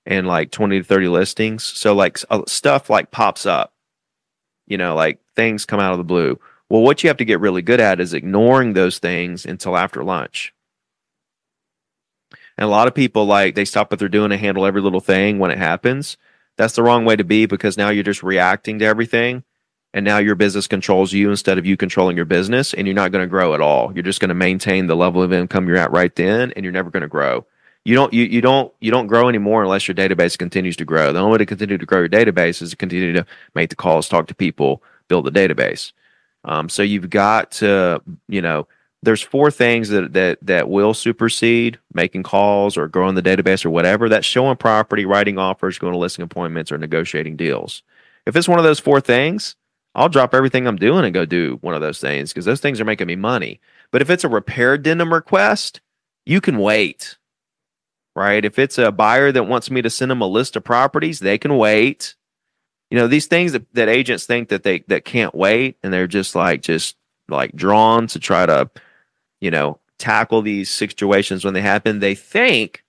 [0.07, 1.64] and like 20 to 30 listings.
[1.64, 3.73] So like uh, stuff like pops up,
[4.69, 6.38] you know, like things come out of the blue.
[6.71, 10.05] Well, what you have to get really good at is ignoring those things until after
[10.05, 10.55] lunch.
[12.59, 15.01] And a lot of people like they stop what they're doing to handle every little
[15.01, 16.16] thing when it happens.
[16.57, 19.44] That's the wrong way to be because now you're just reacting to everything.
[19.94, 22.75] And now your business controls you instead of you controlling your business.
[22.75, 23.92] And you're not going to grow at all.
[23.94, 26.73] You're just going to maintain the level of income you're at right then, and you're
[26.73, 27.47] never going to grow.
[27.85, 31.12] You don't you, you don't you don't grow anymore unless your database continues to grow.
[31.12, 33.77] The only way to continue to grow your database is to continue to make the
[33.77, 35.92] calls, talk to people, build the database.
[36.44, 38.66] Um, so you've got to, you know,
[39.03, 43.71] there's four things that that that will supersede making calls or growing the database or
[43.71, 44.09] whatever.
[44.09, 47.83] That's showing property, writing offers, going to listing appointments, or negotiating deals.
[48.27, 49.57] If it's one of those four things,
[49.95, 52.81] I'll drop everything I'm doing and go do one of those things because those things
[52.81, 53.61] are making me money.
[53.91, 55.81] But if it's a repair addendum request,
[56.27, 57.17] you can wait.
[58.17, 58.45] Right?
[58.45, 61.39] If it's a buyer that wants me to send them a list of properties, they
[61.39, 62.17] can wait
[62.91, 66.07] you know these things that, that agents think that they that can't wait and they're
[66.07, 66.97] just like just
[67.29, 68.71] like drawn to try to
[69.40, 71.98] you know tackle these situations when they happen.
[71.98, 72.85] They think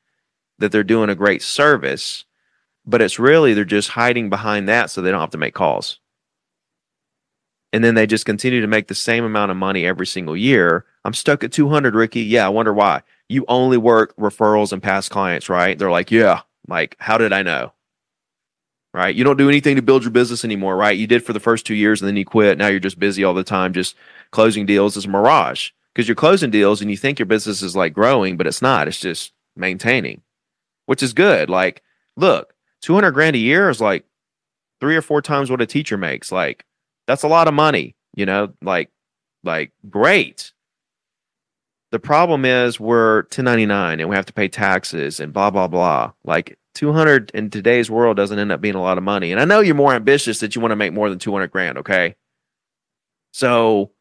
[0.59, 2.25] that they're doing a great service
[2.89, 5.99] but it's really they're just hiding behind that so they don't have to make calls.
[7.71, 10.85] And then they just continue to make the same amount of money every single year.
[11.05, 12.21] I'm stuck at 200 ricky.
[12.21, 13.03] Yeah i wonder why.
[13.27, 15.77] You only work referrals and past clients right?
[15.77, 17.73] They're like yeah like how did i know?
[18.91, 19.15] Right?
[19.15, 20.97] You don't do anything to build your business anymore, right?
[20.97, 22.57] You did for the first two years and then you quit.
[22.57, 23.95] Now you're just busy all the time, just
[24.31, 24.97] closing deals.
[24.97, 28.37] Is a mirage because you're closing deals and you think your business is like growing,
[28.37, 28.87] but it's not.
[28.87, 30.21] It's just maintaining,
[30.85, 31.49] which is good.
[31.49, 31.81] Like,
[32.15, 34.05] look, 200 grand a year is like
[34.79, 36.31] three or four times what a teacher makes.
[36.31, 36.65] Like,
[37.07, 38.89] that's a lot of money, you know, like,
[39.43, 40.53] like great.
[41.91, 46.11] The problem is we're 1099 and we have to pay taxes and blah, blah, blah.
[46.23, 49.31] Like, 200 in today's world doesn't end up being a lot of money.
[49.31, 51.79] And I know you're more ambitious that you want to make more than 200 grand,
[51.79, 52.15] okay?
[53.31, 53.91] So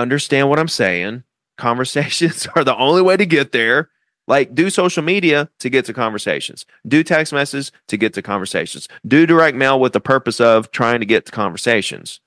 [0.00, 1.24] understand what I'm saying.
[1.56, 3.90] Conversations are the only way to get there.
[4.26, 6.66] Like do social media to get to conversations.
[6.86, 8.88] Do text messages to get to conversations.
[9.06, 12.20] Do direct mail with the purpose of trying to get to conversations.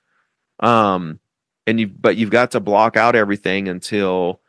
[0.59, 1.19] Um
[1.67, 4.41] and you but you've got to block out everything until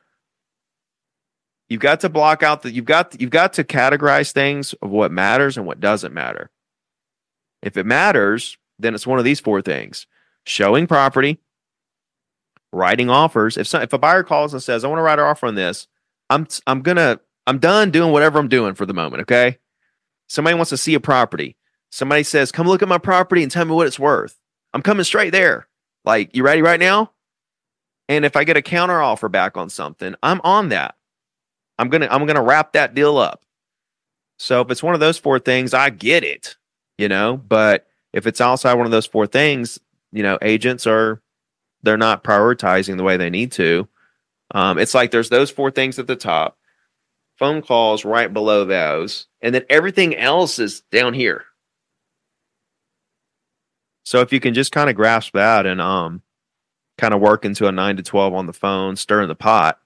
[1.73, 5.11] You've got to block out that you've got you've got to categorize things of what
[5.11, 6.51] matters and what doesn't matter.
[7.63, 10.07] If it matters, then it's one of these four things:
[10.45, 11.39] showing property,
[12.73, 13.57] writing offers.
[13.57, 15.55] If some, if a buyer calls and says, "I want to write an offer on
[15.55, 15.87] this,"
[16.31, 19.23] I'm I'm gonna I'm done doing whatever I'm doing for the moment.
[19.23, 19.59] Okay.
[20.29, 21.57] Somebody wants to see a property.
[21.91, 24.39] Somebody says, "Come look at my property and tell me what it's worth."
[24.75, 25.69] I'm coming straight there.
[26.05, 27.13] Like, you ready right now?
[28.09, 30.97] And if I get a counter offer back on something, I'm on that.
[31.79, 33.45] I'm gonna I'm gonna wrap that deal up.
[34.39, 36.57] So if it's one of those four things, I get it,
[36.99, 37.37] you know.
[37.37, 39.79] But if it's outside one of those four things,
[40.13, 41.23] you know, agents are
[41.83, 43.89] they're not prioritizing the way they need to.
[44.55, 46.59] Um, it's like there's those four things at the top,
[47.39, 51.45] phone calls right below those, and then everything else is down here.
[54.05, 56.23] So if you can just kind of grasp that and um,
[56.99, 59.79] kind of work into a nine to twelve on the phone, stir in the pot,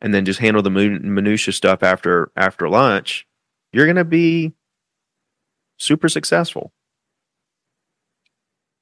[0.00, 3.26] and then just handle the minutia stuff after after lunch,
[3.72, 4.52] you're to be
[5.76, 6.72] super successful.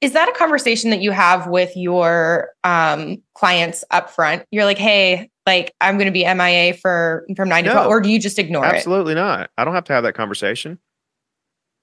[0.05, 4.45] Is that a conversation that you have with your um, clients up front?
[4.51, 7.73] You're like, hey, like I'm going to be MIA for from nine to No.
[7.73, 8.75] twelve, or do you just ignore it?
[8.75, 9.49] Absolutely not.
[9.57, 10.77] I don't have to have that conversation.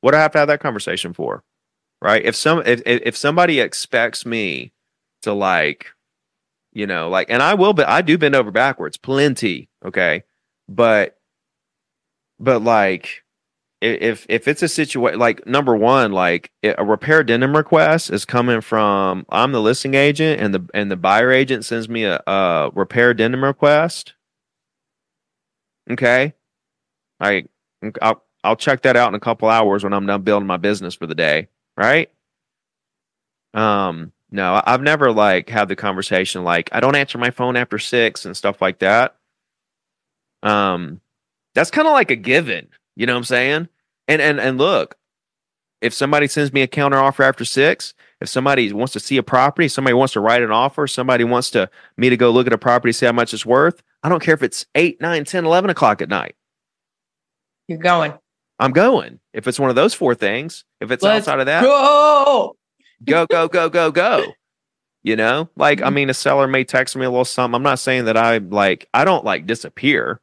[0.02, 1.42] What do I have to have that conversation for?
[2.00, 2.24] Right?
[2.24, 4.72] If some if if somebody expects me
[5.22, 5.88] to like,
[6.72, 10.22] you know, like and I will but I do bend over backwards plenty, okay?
[10.68, 11.16] But
[12.38, 13.21] but like
[13.82, 18.60] if if it's a situation like number one, like a repair addendum request is coming
[18.60, 22.70] from I'm the listing agent and the and the buyer agent sends me a, a
[22.74, 24.14] repair addendum request.
[25.90, 26.32] Okay.
[27.20, 27.44] I
[28.00, 30.94] I'll I'll check that out in a couple hours when I'm done building my business
[30.94, 32.08] for the day, right?
[33.54, 37.78] Um, no, I've never like had the conversation like I don't answer my phone after
[37.78, 39.16] six and stuff like that.
[40.44, 41.00] Um,
[41.54, 43.68] that's kind of like a given, you know what I'm saying?
[44.08, 44.96] And and and look,
[45.80, 49.22] if somebody sends me a counter offer after six, if somebody wants to see a
[49.22, 52.52] property, somebody wants to write an offer, somebody wants to me to go look at
[52.52, 53.82] a property, see how much it's worth.
[54.02, 56.34] I don't care if it's 8, 9, 10, 11 o'clock at night.
[57.68, 58.14] You're going.
[58.58, 59.20] I'm going.
[59.32, 62.56] If it's one of those four things, if it's Let's outside of that, Go.
[63.04, 64.32] go, go, go, go, go.
[65.04, 65.94] You know, like, I Mhm.
[65.94, 67.56] mean, a seller may text me a little something.
[67.56, 70.20] I'm not saying that I like, I don't like disappear,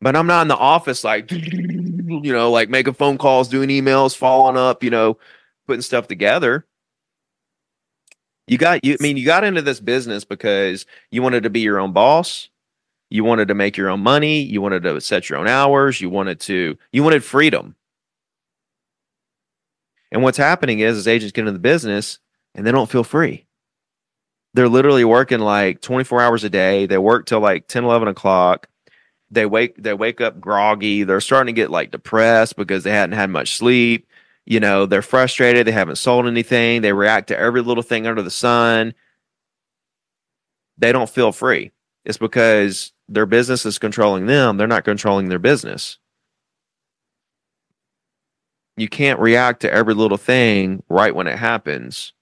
[0.00, 4.16] but I'm not in the office like, you know, like making phone calls, doing emails,
[4.16, 5.18] following up, you know,
[5.66, 6.66] putting stuff together.
[8.46, 11.60] You got, you, I mean, you got into this business because you wanted to be
[11.60, 12.48] your own boss.
[13.10, 14.40] You wanted to make your own money.
[14.40, 16.00] You wanted to set your own hours.
[16.00, 17.74] You wanted to, you wanted freedom.
[20.12, 22.20] And what's happening is, is agents get into the business
[22.54, 23.46] and they don't feel free.
[24.54, 26.86] They're literally working like 24 hours a day.
[26.86, 28.68] They work till like 10, 11 o'clock.
[29.30, 31.02] They wake, they wake up groggy.
[31.02, 34.08] They're starting to get like depressed because they hadn't had much sleep.
[34.44, 35.66] You know, they're frustrated.
[35.66, 36.82] They haven't sold anything.
[36.82, 38.94] They react to every little thing under the sun.
[40.78, 41.72] They don't feel free.
[42.04, 44.56] It's because their business is controlling them.
[44.56, 45.98] They're not controlling their business
[48.76, 52.12] you can't react to every little thing right when it happens.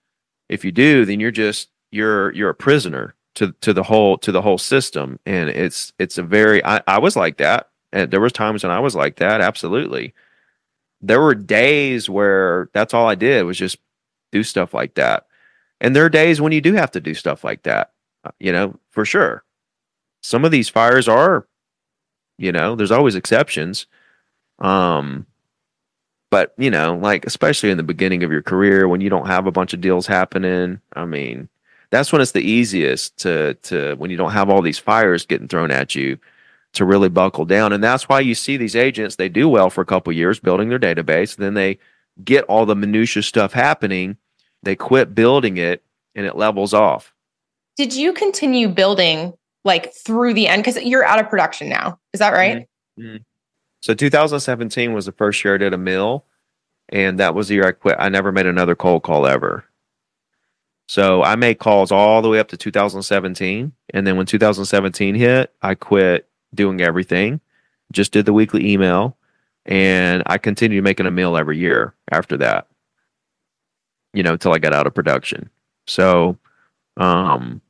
[0.49, 4.33] If you do, then you're just you're you're a prisoner to to the whole to
[4.33, 8.21] the whole system, and it's it's a very I, I was like that, and there
[8.21, 9.41] was times when I was like that.
[9.41, 10.15] Absolutely,
[11.01, 13.79] there were days where that's all I did was just
[14.33, 15.27] do stuff like that,
[15.81, 17.93] and there are days when you do have to do stuff like that.
[18.25, 19.45] uh, You know, for sure.
[20.23, 21.47] Some of these fires are,
[22.39, 23.87] you know, there's always exceptions.
[24.59, 25.27] Um,
[26.31, 29.47] but you know like especially in the beginning of your career when you don't have
[29.47, 31.49] a bunch of deals happening i mean
[31.95, 35.49] that's when it's the easiest to to when you don't have all these fires getting
[35.49, 36.19] thrown at you
[36.73, 39.81] to really buckle down and that's why you see these agents they do well for
[39.81, 41.79] a couple years building their database then they
[42.25, 44.17] get all the minutia stuff happening
[44.63, 45.83] they quit building it
[46.15, 47.15] and it levels off
[47.77, 50.63] Did you continue building like through the end?
[50.63, 51.99] Because you're out of production now.
[52.13, 52.69] Is that right?
[52.99, 53.03] Mm-hmm.
[53.03, 53.17] Mm-hmm.
[53.81, 56.25] So 2017 was the first year I did a mill,
[56.89, 57.97] and that was the year I quit.
[57.99, 59.65] I never made another cold call ever.
[60.87, 65.55] So I made calls all the way up to 2017, and then when 2017 hit,
[65.63, 67.41] I quit doing everything.
[67.93, 69.17] Just did the weekly email,
[69.65, 72.67] and I continued making a mill every year after that.
[74.13, 75.51] You know, until I got out of production.
[75.87, 76.39] So,
[76.97, 77.61] um,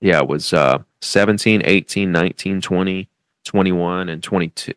[0.00, 3.08] yeah, it was uh 17, 18, 19, 20,
[3.44, 4.72] 21, and 22.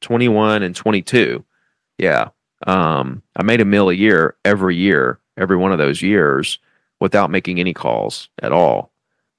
[0.00, 1.44] 21 and 22.
[1.98, 2.28] Yeah.
[2.66, 6.58] Um, I made a mill a year every year, every one of those years
[7.00, 8.92] without making any calls at all.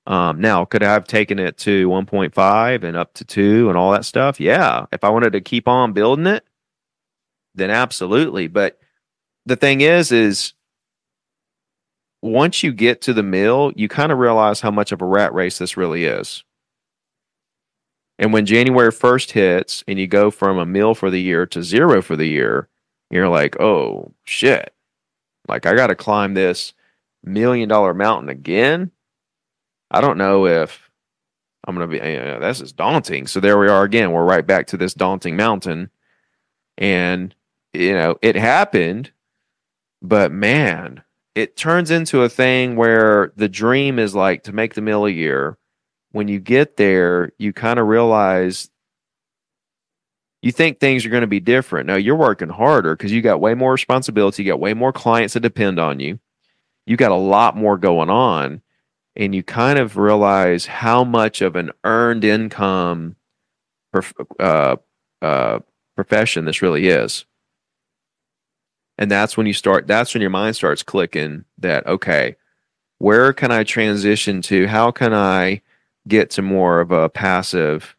[0.08, 3.92] Um, now, could I have taken it to 1.5 and up to two and all
[3.92, 4.40] that stuff?
[4.40, 4.86] Yeah.
[4.92, 6.44] If I wanted to keep on building it,
[7.54, 8.48] then absolutely.
[8.48, 8.80] But
[9.46, 10.54] the thing is, is
[12.22, 15.34] once you get to the mill, you kind of realize how much of a rat
[15.34, 16.44] race this really is.
[18.18, 21.64] And when January 1st hits and you go from a mill for the year to
[21.64, 22.70] zero for the year,
[23.10, 24.74] you're like, oh shit.
[25.48, 26.74] Like I gotta climb this
[27.24, 28.92] million dollar mountain again.
[29.90, 30.90] I don't know if
[31.66, 33.28] I'm gonna be uh, this is daunting.
[33.28, 34.12] So there we are again.
[34.12, 35.90] We're right back to this daunting mountain.
[36.78, 37.36] And
[37.74, 39.12] you know, it happened,
[40.02, 41.04] but man,
[41.36, 45.12] it turns into a thing where the dream is like to make the mill a
[45.12, 45.58] year
[46.12, 48.70] when you get there, you kind of realize
[50.42, 51.88] you think things are going to be different.
[51.88, 55.34] No, you're working harder because you got way more responsibility, you got way more clients
[55.34, 56.20] that depend on you.
[56.86, 58.62] You got a lot more going on,
[59.16, 63.16] and you kind of realize how much of an earned income
[64.40, 64.78] uh,
[65.22, 65.60] uh,
[65.96, 67.26] profession this really is.
[68.98, 72.36] And that's when you start, that's when your mind starts clicking that, okay,
[73.00, 74.68] where can I transition to?
[74.68, 75.62] How can I
[76.08, 77.96] get to more of a passive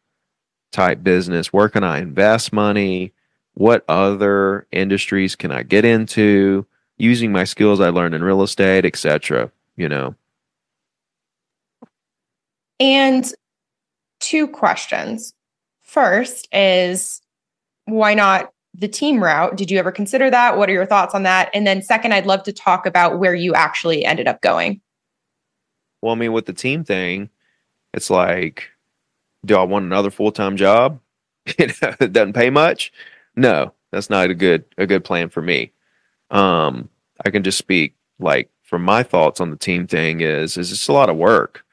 [0.71, 1.53] type business?
[1.53, 3.13] Where can I invest money?
[3.55, 6.67] What other industries can I get into
[7.03, 9.51] using my skills I learned in real estate, etc.
[9.77, 10.15] You know.
[12.79, 13.31] And
[14.21, 15.35] two questions.
[15.83, 17.21] First is
[17.87, 19.57] why not the team route?
[19.57, 20.57] Did you ever consider that?
[20.57, 21.51] What are your thoughts on that?
[21.53, 24.81] And then second, I'd love to talk about where you actually ended up going.
[26.01, 27.29] Well, I mean, with the team thing,
[27.93, 28.71] it's like,
[29.45, 31.01] do I want another full time job?
[31.47, 32.93] it doesn't pay much.
[33.35, 35.73] No, that's not a good a good plan for me.
[36.31, 36.89] Um,
[37.25, 40.89] I can just speak like from my thoughts on the team thing is is it's
[40.89, 41.65] a lot of work.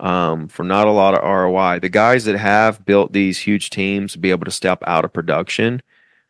[0.00, 1.80] Um, for not a lot of ROI.
[1.80, 5.12] The guys that have built these huge teams to be able to step out of
[5.12, 5.82] production,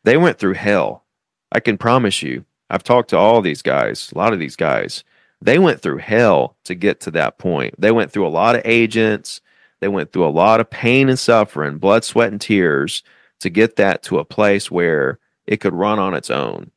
[0.04, 1.04] they went through hell.
[1.52, 2.46] I can promise you.
[2.70, 5.04] I've talked to all these guys, a lot of these guys.
[5.40, 7.74] They went through hell to get to that point.
[7.78, 9.40] They went through a lot of agents.
[9.80, 13.02] They went through a lot of pain and suffering, blood, sweat, and tears
[13.40, 16.70] to get that to a place where it could run on its own.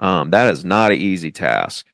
[0.00, 1.86] Um, that is not an easy task.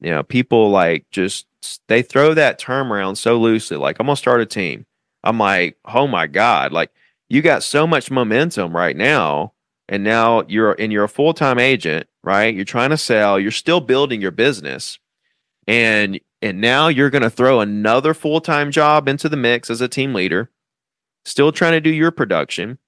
[0.00, 1.46] You know, people like just
[1.88, 4.86] they throw that term around so loosely, like I'm gonna start a team.
[5.24, 6.90] I'm like, oh my God, like
[7.28, 9.54] you got so much momentum right now,
[9.88, 12.54] and now you're and you're a full-time agent, right?
[12.54, 14.98] You're trying to sell, you're still building your business,
[15.66, 20.12] and and now you're gonna throw another full-time job into the mix as a team
[20.12, 20.50] leader,
[21.24, 22.78] still trying to do your production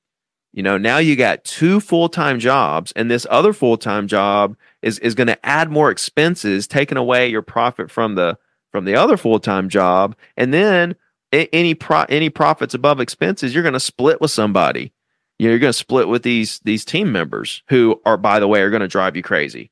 [0.58, 5.14] you know, now you got two full-time jobs and this other full-time job is is
[5.14, 8.36] going to add more expenses, taking away your profit from the
[8.72, 10.96] from the other full-time job and then
[11.30, 14.92] any pro, any profits above expenses you're going to split with somebody.
[15.38, 18.48] You know, you're going to split with these these team members who are by the
[18.48, 19.70] way are going to drive you crazy.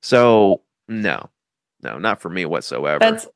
[0.00, 1.28] So, no.
[1.82, 3.00] No, not for me whatsoever.
[3.00, 3.26] That's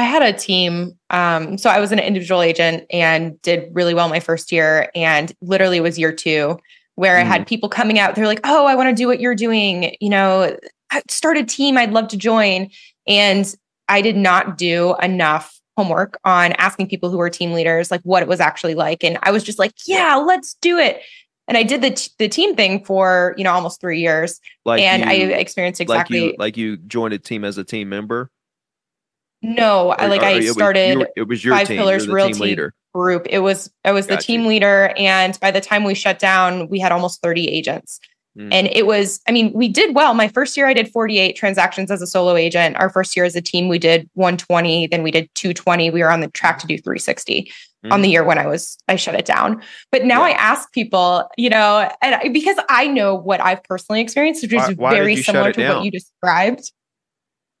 [0.00, 0.98] I had a team.
[1.10, 4.90] Um, so I was an individual agent and did really well my first year.
[4.94, 6.58] And literally was year two
[6.96, 7.20] where mm.
[7.20, 7.46] I had mm.
[7.46, 8.14] people coming out.
[8.14, 9.96] They're like, oh, I want to do what you're doing.
[10.00, 10.56] You know,
[11.08, 11.76] start a team.
[11.76, 12.70] I'd love to join.
[13.06, 13.54] And
[13.88, 18.22] I did not do enough homework on asking people who were team leaders, like what
[18.22, 19.04] it was actually like.
[19.04, 21.00] And I was just like, yeah, let's do it.
[21.48, 24.80] And I did the t- the team thing for you know almost three years, like
[24.82, 27.88] and you, I experienced exactly like you, like you joined a team as a team
[27.88, 28.30] member.
[29.42, 30.98] No, I like or, I started.
[30.98, 31.78] Was, it was your Five team.
[31.78, 32.74] Pillars Realty leader.
[32.92, 33.26] Group.
[33.30, 36.80] It was I was the team leader, and by the time we shut down, we
[36.80, 38.00] had almost thirty agents.
[38.38, 38.48] Mm.
[38.52, 40.14] And it was, I mean, we did well.
[40.14, 42.76] My first year, I did 48 transactions as a solo agent.
[42.76, 45.90] Our first year as a team, we did 120, then we did 220.
[45.90, 47.52] We were on the track to do 360
[47.84, 47.92] mm.
[47.92, 49.62] on the year when I was, I shut it down.
[49.90, 50.34] But now yeah.
[50.34, 54.52] I ask people, you know, and I, because I know what I've personally experienced, which
[54.52, 56.70] is why, very similar to what you described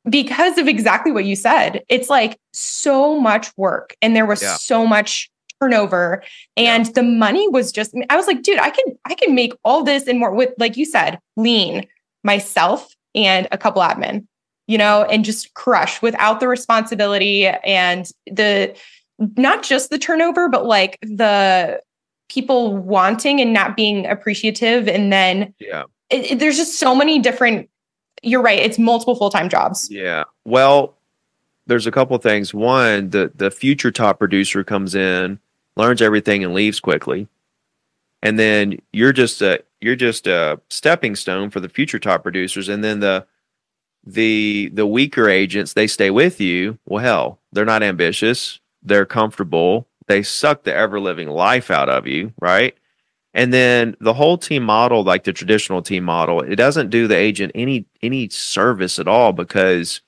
[0.08, 1.82] because of exactly what you said.
[1.88, 4.56] It's like so much work and there was yeah.
[4.56, 6.22] so much turnover
[6.56, 6.92] and yeah.
[6.94, 10.06] the money was just I was like, dude, I can I can make all this
[10.06, 11.86] and more with like you said, lean
[12.24, 14.26] myself and a couple admin,
[14.66, 18.74] you know, and just crush without the responsibility and the
[19.18, 21.80] not just the turnover, but like the
[22.30, 25.84] people wanting and not being appreciative and then yeah.
[26.08, 27.70] It, it, there's just so many different
[28.22, 28.58] you're right.
[28.58, 29.88] It's multiple full time jobs.
[29.90, 30.24] Yeah.
[30.44, 30.96] Well,
[31.66, 32.52] there's a couple things.
[32.52, 35.38] One, the the future top producer comes in,
[35.76, 37.28] learns everything, and leaves quickly,
[38.22, 42.68] and then you're just a you're just a stepping stone for the future top producers.
[42.68, 43.26] And then the
[44.04, 46.78] the the weaker agents they stay with you.
[46.86, 48.60] Well, hell, they're not ambitious.
[48.82, 49.86] They're comfortable.
[50.06, 52.76] They suck the ever living life out of you, right?
[53.32, 57.16] And then the whole team model, like the traditional team model, it doesn't do the
[57.16, 60.00] agent any any service at all because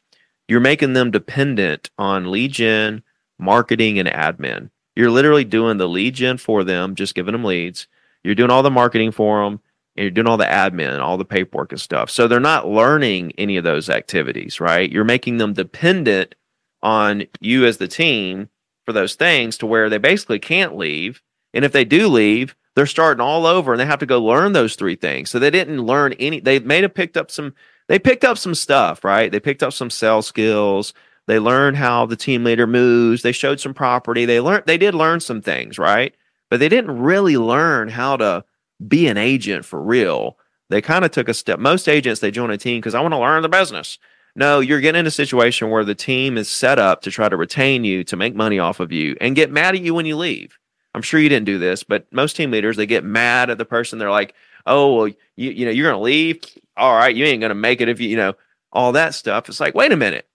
[0.49, 3.03] you're making them dependent on lead gen,
[3.39, 4.71] marketing, and admin.
[4.97, 7.87] You're literally doing the lead gen for them, just giving them leads.
[8.25, 9.61] You're doing all the marketing for them,
[9.97, 12.11] and you're doing all the admin, all the paperwork and stuff.
[12.11, 14.91] So they're not learning any of those activities, right?
[14.91, 16.35] You're making them dependent
[16.83, 18.49] on you as the team
[18.85, 21.23] for those things to where they basically can't leave.
[21.55, 24.53] And if they do leave, they're starting all over and they have to go learn
[24.53, 25.31] those three things.
[25.31, 27.55] So they didn't learn any, they may have picked up some,
[27.89, 29.31] they picked up some stuff, right?
[29.31, 30.95] They picked up some sales skills.
[31.27, 33.23] They learned how the team leader moves.
[33.23, 34.25] They showed some property.
[34.25, 36.15] They learned, they did learn some things, right?
[36.51, 38.45] But they didn't really learn how to
[38.87, 40.39] be an agent for real.
[40.71, 41.59] They kind of took a step.
[41.59, 43.99] Most agents, they join a team because I want to learn the business.
[44.35, 47.37] No, you're getting in a situation where the team is set up to try to
[47.37, 50.17] retain you, to make money off of you, and get mad at you when you
[50.17, 50.59] leave.
[50.95, 53.65] I'm sure you didn't do this, but most team leaders they get mad at the
[53.65, 53.99] person.
[53.99, 54.35] They're like,
[54.67, 56.43] "Oh, well, you you know you're to leave.
[56.77, 58.35] All right, you ain't to make it if you you know
[58.73, 60.29] all that stuff." It's like, wait a minute.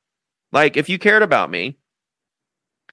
[0.51, 1.78] Like if you cared about me,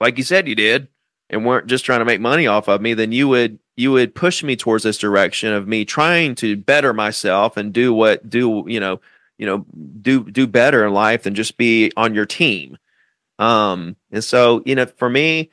[0.00, 0.88] like you said you did,
[1.30, 4.14] and weren't just trying to make money off of me, then you would you would
[4.14, 8.64] push me towards this direction of me trying to better myself and do what do
[8.68, 9.00] you know
[9.38, 9.66] you know
[10.00, 12.78] do do better in life than just be on your team.
[13.38, 15.50] Um, and so you know, for me,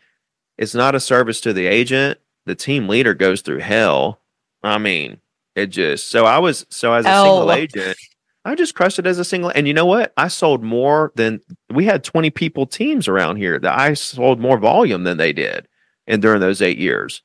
[0.61, 2.19] it's not a service to the agent.
[2.45, 4.21] The team leader goes through hell.
[4.61, 5.19] I mean,
[5.55, 7.97] it just so I was so as a single agent,
[8.45, 9.49] I just crushed it as a single.
[9.49, 10.13] And you know what?
[10.17, 11.41] I sold more than
[11.71, 15.67] we had 20 people teams around here that I sold more volume than they did.
[16.05, 17.23] And during those eight years.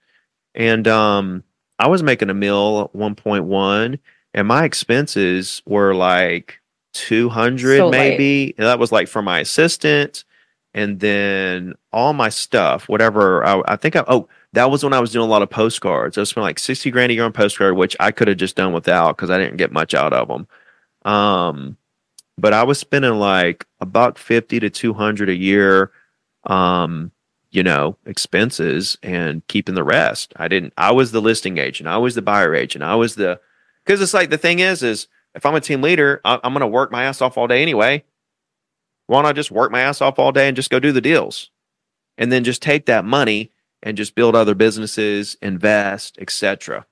[0.54, 1.44] And um
[1.78, 3.98] I was making a mill at 1.1
[4.32, 6.58] and my expenses were like
[6.94, 8.54] 200 So maybe.
[8.56, 10.24] And that was like for my assistant
[10.76, 15.00] and then all my stuff, whatever I, I think I oh that was when I
[15.00, 16.16] was doing a lot of postcards.
[16.16, 18.56] I was spent like 60 grand a year on postcard, which I could have just
[18.56, 20.46] done without because I didn't get much out of them.
[21.10, 21.76] Um,
[22.38, 25.92] but I was spending like a buck 50 to 200 a year,
[26.44, 27.10] um,
[27.50, 30.34] you know, expenses and keeping the rest.
[30.36, 31.88] I didn't, I was the listing agent.
[31.88, 32.84] I was the buyer agent.
[32.84, 33.40] I was the,
[33.84, 36.60] because it's like the thing is, is if I'm a team leader, I, I'm going
[36.60, 38.04] to work my ass off all day anyway.
[39.06, 41.00] Why don't I just work my ass off all day and just go do the
[41.00, 41.50] deals?
[42.18, 43.52] And then just take that money
[43.82, 46.86] and just build other businesses, invest, etc.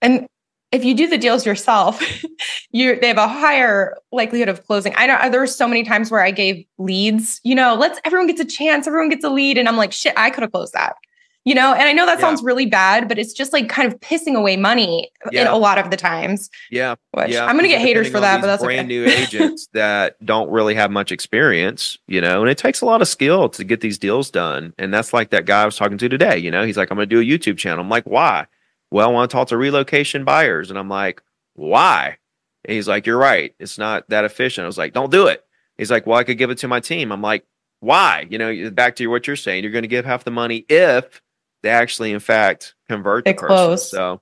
[0.00, 0.26] And
[0.70, 2.02] if you do the deals yourself,
[2.70, 4.94] you they have a higher likelihood of closing.
[4.96, 8.26] I know there were so many times where I gave leads, you know, let's everyone
[8.26, 9.58] gets a chance, everyone gets a lead.
[9.58, 10.96] And I'm like, shit, I could have closed that.
[11.44, 12.26] You know, and I know that Yeah.
[12.26, 15.76] sounds really bad, but it's just like kind of pissing away money in a lot
[15.76, 16.48] of the times.
[16.70, 17.46] Yeah, Which yeah.
[17.46, 18.86] I'm gonna get haters for that, but that's brand okay.
[18.86, 23.02] new agents that don't really have much experience, you know, and it takes a lot
[23.02, 24.72] of skill to get these deals done.
[24.78, 26.38] And that's like that guy I was talking to today.
[26.38, 27.80] You know, he's like, I'm going to do a YouTube channel.
[27.82, 28.46] I'm like, why?
[28.92, 31.22] Well, I want to talk to relocation buyers, and I'm like,
[31.54, 32.18] why?
[32.64, 33.52] And he's like, you're right.
[33.58, 34.62] It's not that efficient.
[34.62, 35.44] I was like, don't do it.
[35.76, 37.10] He's like, well, I could give it to my team.
[37.10, 37.44] I'm like,
[37.80, 38.26] why?
[38.30, 41.20] You know, back to what you're saying, you're going to give half the money if
[41.62, 43.48] they actually, in fact, convert They the person.
[43.56, 43.90] close.
[43.90, 44.20] So,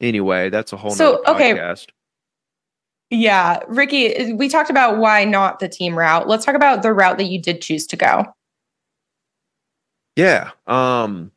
[0.00, 1.54] anyway, that's a whole So, nother okay.
[1.54, 1.86] podcast.
[3.10, 3.60] Yeah.
[3.68, 6.28] Ricky, we talked about why not the team route.
[6.28, 8.24] Let's talk about the route that you did choose to go.
[10.16, 10.50] Yeah.
[10.66, 11.30] Um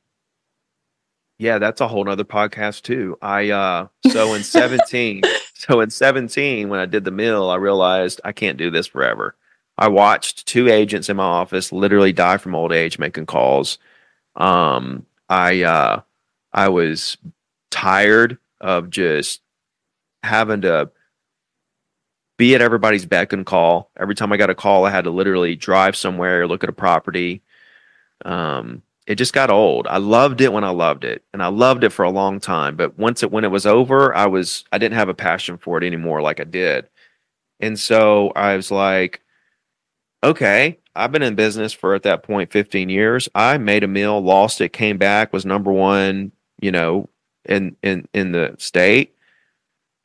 [1.39, 3.17] yeah, that's a whole nother podcast too.
[3.21, 5.21] I uh so in 17,
[5.55, 9.35] so in 17 when I did the mill, I realized I can't do this forever.
[9.77, 13.77] I watched two agents in my office literally die from old age making calls.
[14.35, 16.01] Um I uh
[16.53, 17.17] I was
[17.71, 19.41] tired of just
[20.21, 20.91] having to
[22.37, 23.89] be at everybody's beck and call.
[23.99, 26.69] Every time I got a call, I had to literally drive somewhere, or look at
[26.69, 27.41] a property.
[28.23, 29.87] Um, it just got old.
[29.87, 32.75] I loved it when I loved it, and I loved it for a long time.
[32.75, 35.79] But once it when it was over, I was I didn't have a passion for
[35.79, 36.87] it anymore like I did.
[37.59, 39.22] And so I was like,
[40.23, 43.29] okay, I've been in business for at that point 15 years.
[43.35, 47.09] I made a meal, lost it, came back, was number one, you know,
[47.45, 49.15] in in in the state.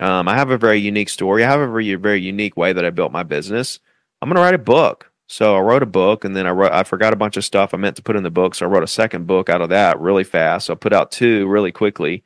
[0.00, 1.44] Um, I have a very unique story.
[1.44, 3.80] I have a very very unique way that I built my business.
[4.20, 5.10] I'm gonna write a book.
[5.30, 6.72] So I wrote a book, and then I wrote.
[6.72, 8.68] I forgot a bunch of stuff I meant to put in the book, so I
[8.70, 10.66] wrote a second book out of that really fast.
[10.66, 12.24] So I put out two really quickly.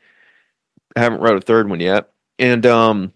[0.97, 3.13] I haven't wrote a third one yet, and um,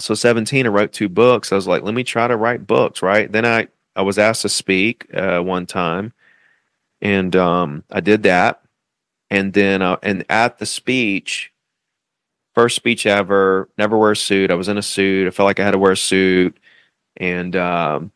[0.00, 1.52] so 17, I wrote two books.
[1.52, 3.30] I was like, let me try to write books, right?
[3.30, 6.12] Then I I was asked to speak uh, one time,
[7.00, 8.62] and um, I did that,
[9.30, 11.52] and then uh, and at the speech,
[12.54, 14.50] first speech ever, never wear a suit.
[14.50, 15.26] I was in a suit.
[15.26, 16.58] I felt like I had to wear a suit,
[17.16, 18.12] and um,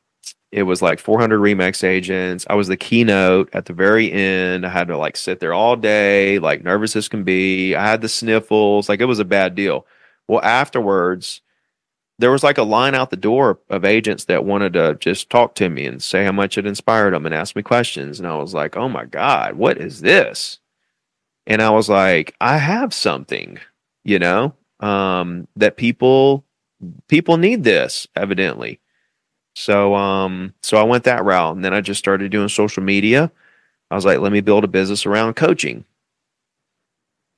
[0.52, 2.46] it was like 400 Remax agents.
[2.48, 4.64] I was the keynote at the very end.
[4.64, 7.74] I had to like sit there all day, like nervous as can be.
[7.74, 9.86] I had the sniffles, like it was a bad deal.
[10.28, 11.40] Well, afterwards,
[12.18, 15.54] there was like a line out the door of agents that wanted to just talk
[15.56, 18.20] to me and say how much it inspired them and ask me questions.
[18.20, 20.60] And I was like, oh my God, what is this?
[21.46, 23.58] And I was like, I have something,
[24.04, 26.44] you know, um, that people
[27.08, 28.80] people need this evidently.
[29.56, 33.30] So um so I went that route and then I just started doing social media.
[33.90, 35.84] I was like, let me build a business around coaching.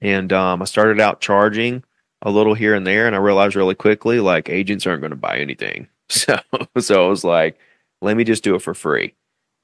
[0.01, 1.85] And um I started out charging
[2.27, 5.17] a little here and there and I realized really quickly like agents aren't going to
[5.17, 5.89] buy anything.
[6.09, 6.39] So
[6.79, 7.59] so I was like,
[8.01, 9.15] let me just do it for free.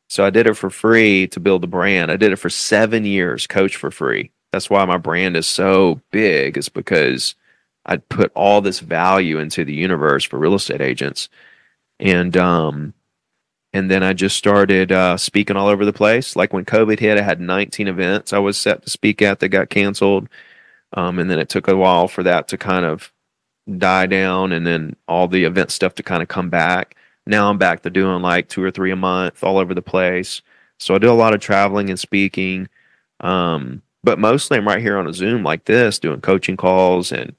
[0.09, 2.11] So I did it for free to build the brand.
[2.11, 4.33] I did it for 7 years coach for free.
[4.51, 7.37] That's why my brand is so big is because
[7.87, 11.29] I put all this value into the universe for real estate agents
[12.01, 12.95] and um
[13.73, 16.37] and then I just started uh, speaking all over the place.
[16.37, 19.49] Like when COVID hit, I had 19 events I was set to speak at that
[19.49, 20.29] got canceled,
[20.95, 23.13] um, and then it took a while for that to kind of
[23.79, 26.97] die down, and then all the event stuff to kind of come back.
[27.27, 30.43] Now I'm back to doing like two or three a month all over the place.
[30.79, 32.69] So I do a lot of traveling and speaking.
[33.21, 37.37] Um, but mostly I'm right here on a Zoom like this, doing coaching calls and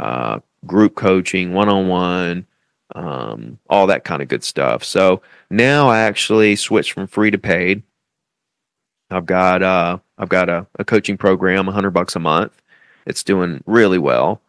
[0.00, 2.46] uh, group coaching, one on one,
[2.94, 4.84] all that kind of good stuff.
[4.84, 7.82] So now I actually switched from free to paid.
[9.10, 12.61] I've got uh, I've got a, a coaching program, hundred bucks a month.
[13.06, 14.40] It's doing really well,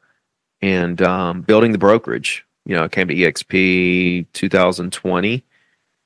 [0.61, 2.45] and um, building the brokerage.
[2.65, 5.43] You know, I came to EXP 2020,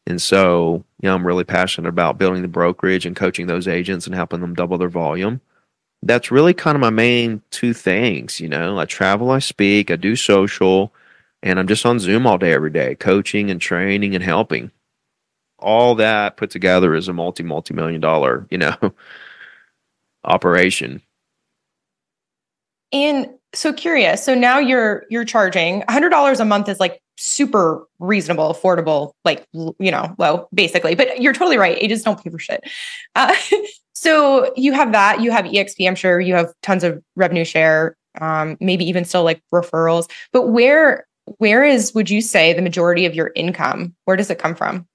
[0.07, 4.05] and so you know I'm really passionate about building the brokerage and coaching those agents
[4.05, 5.41] and helping them double their volume.
[6.03, 8.39] That's really kind of my main two things.
[8.39, 10.93] You know, I travel, I speak, I do social,
[11.43, 14.71] and I'm just on Zoom all day, every day, coaching and training and helping.
[15.59, 18.75] All that put together is a multi multi million dollar, you know,
[20.23, 21.01] operation.
[22.91, 24.23] And so curious.
[24.23, 29.91] So now you're you're charging $100 a month is like super reasonable, affordable, like you
[29.91, 30.95] know, low basically.
[30.95, 31.77] But you're totally right.
[31.81, 32.63] Agents don't pay for shit.
[33.15, 33.35] Uh,
[33.93, 35.21] so you have that.
[35.21, 35.87] You have EXP.
[35.87, 37.95] I'm sure you have tons of revenue share.
[38.19, 40.09] Um, maybe even still like referrals.
[40.31, 41.05] But where
[41.37, 43.95] where is would you say the majority of your income?
[44.05, 44.87] Where does it come from?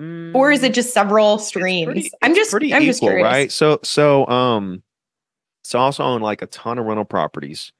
[0.00, 1.86] Mm, or is it just several streams?
[1.86, 3.24] Pretty, I'm just pretty I'm equal, just curious.
[3.24, 3.52] right?
[3.52, 4.82] So so um
[5.64, 7.72] so I also own like a ton of rental properties.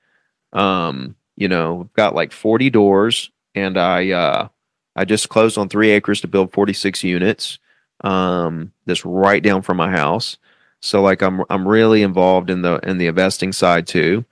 [0.53, 4.49] Um, you know, got like 40 doors, and I uh
[4.97, 7.59] I just closed on three acres to build 46 units.
[8.03, 10.39] Um, that's right down from my house.
[10.81, 14.25] So like I'm I'm really involved in the in the investing side too.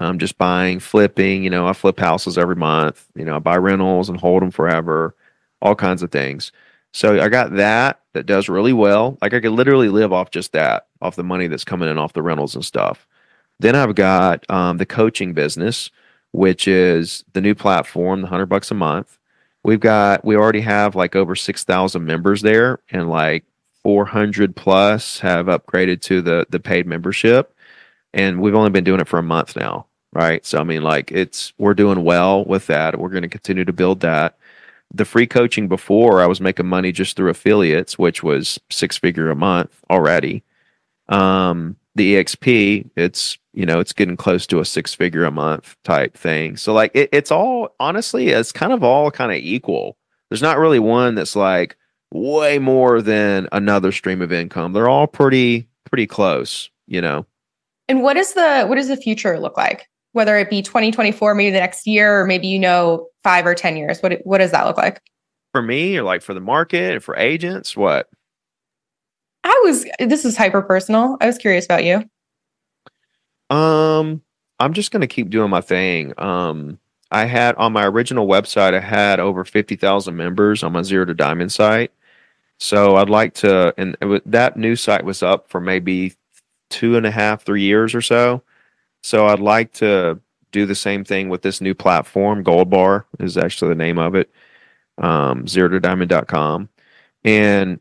[0.00, 1.44] I'm just buying, flipping.
[1.44, 3.06] You know, I flip houses every month.
[3.14, 5.14] You know, I buy rentals and hold them forever,
[5.62, 6.52] all kinds of things.
[6.96, 9.18] So I got that that does really well.
[9.20, 12.14] Like I could literally live off just that, off the money that's coming in off
[12.14, 13.06] the rentals and stuff.
[13.60, 15.90] Then I've got um, the coaching business,
[16.32, 19.18] which is the new platform, the hundred bucks a month.
[19.62, 23.44] We've got we already have like over six thousand members there, and like
[23.82, 27.54] four hundred plus have upgraded to the the paid membership.
[28.14, 29.84] And we've only been doing it for a month now,
[30.14, 30.46] right?
[30.46, 32.98] So I mean, like it's we're doing well with that.
[32.98, 34.38] We're going to continue to build that
[34.92, 39.30] the free coaching before I was making money just through affiliates, which was six figure
[39.30, 40.42] a month already.
[41.08, 45.76] Um, the EXP, it's you know, it's getting close to a six figure a month
[45.82, 46.56] type thing.
[46.56, 49.96] So like it, it's all honestly, it's kind of all kind of equal.
[50.28, 51.76] There's not really one that's like
[52.12, 54.72] way more than another stream of income.
[54.72, 57.26] They're all pretty pretty close, you know.
[57.88, 59.88] And what is the what does the future look like?
[60.16, 63.76] whether it be 2024, maybe the next year, or maybe you know five or 10
[63.76, 64.00] years?
[64.04, 65.02] What, what does that look like?
[65.50, 68.08] For me, or like for the market, for agents, what?
[69.42, 71.16] I was, this is hyper personal.
[71.20, 72.08] I was curious about you.
[73.50, 74.22] Um,
[74.60, 76.14] I'm just going to keep doing my thing.
[76.18, 76.78] Um,
[77.10, 81.14] I had on my original website, I had over 50,000 members on my zero to
[81.14, 81.90] diamond site.
[82.58, 86.14] So I'd like to, and that new site was up for maybe
[86.70, 88.44] two and a half, three years or so.
[89.02, 90.20] So I'd like to
[90.56, 92.42] do the same thing with this new platform.
[92.42, 94.30] Gold Bar is actually the name of it.
[94.96, 96.70] Um, zero to diamond.com.
[97.24, 97.78] And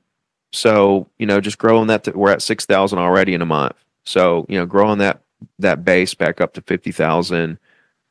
[0.51, 3.75] so, you know, just growing that, to, we're at 6,000 already in a month.
[4.03, 5.21] So, you know, growing that,
[5.59, 7.57] that base back up to 50,000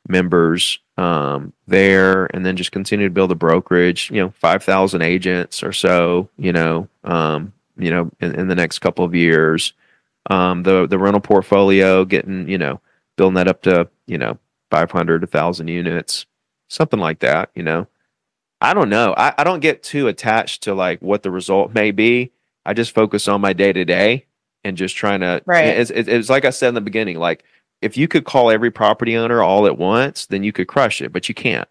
[0.07, 5.61] members um, there and then just continue to build a brokerage, you know, 5,000 agents
[5.61, 9.73] or so, you know, um, you know, in, in the next couple of years.
[10.31, 12.81] Um, the, the rental portfolio getting, you know,
[13.15, 14.39] building that up to, you know,
[14.75, 16.25] 500, 1,000 units,
[16.67, 17.87] something like that, you know.
[18.59, 19.13] I don't know.
[19.17, 22.31] I, I don't get too attached to like what the result may be.
[22.65, 24.25] I just focus on my day to day
[24.65, 25.41] and just trying to.
[25.45, 25.67] Right.
[25.67, 27.19] It's, it's like I said in the beginning.
[27.19, 27.45] Like
[27.81, 31.13] if you could call every property owner all at once, then you could crush it,
[31.13, 31.69] but you can't.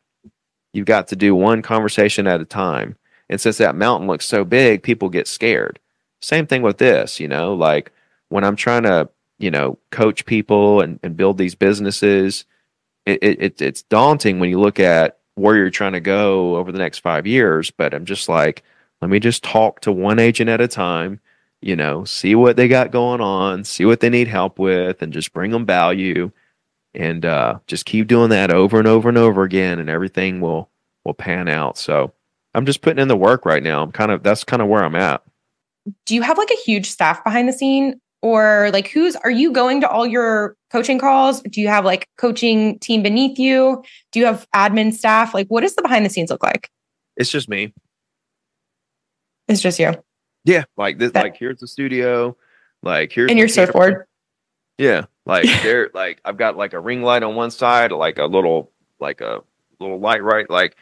[0.73, 2.97] You've got to do one conversation at a time.
[3.29, 5.79] And since that mountain looks so big, people get scared.
[6.23, 7.93] Same thing with this, you know, like
[8.31, 12.47] when I'm trying to you know coach people and, and build these businesses
[13.07, 16.79] it, it, it's daunting when you look at where you're trying to go over the
[16.79, 18.63] next five years but i'm just like
[19.01, 21.21] let me just talk to one agent at a time
[21.61, 25.13] you know see what they got going on see what they need help with and
[25.13, 26.31] just bring them value
[26.95, 30.71] and uh, just keep doing that over and over and over again and everything will
[31.05, 31.77] will pan out.
[31.77, 32.13] So
[32.55, 33.83] i'm just putting in the work right now.
[33.83, 35.23] I'm kind of that's kind of where i'm at.
[36.07, 39.53] Do you have like a huge staff behind the scene or like who's are you
[39.53, 41.43] going to all your coaching calls?
[41.43, 43.85] Do you have like coaching team beneath you?
[44.12, 45.35] Do you have admin staff?
[45.35, 46.70] Like what does the behind the scenes look like?
[47.18, 47.75] It's just me.
[49.47, 49.93] It's just you.
[50.47, 52.35] Yeah like this that, like here's the studio.
[52.83, 54.07] Like here's and your surfboard.
[54.79, 58.25] Yeah like there like i've got like a ring light on one side like a
[58.25, 59.41] little like a
[59.81, 60.77] little light right like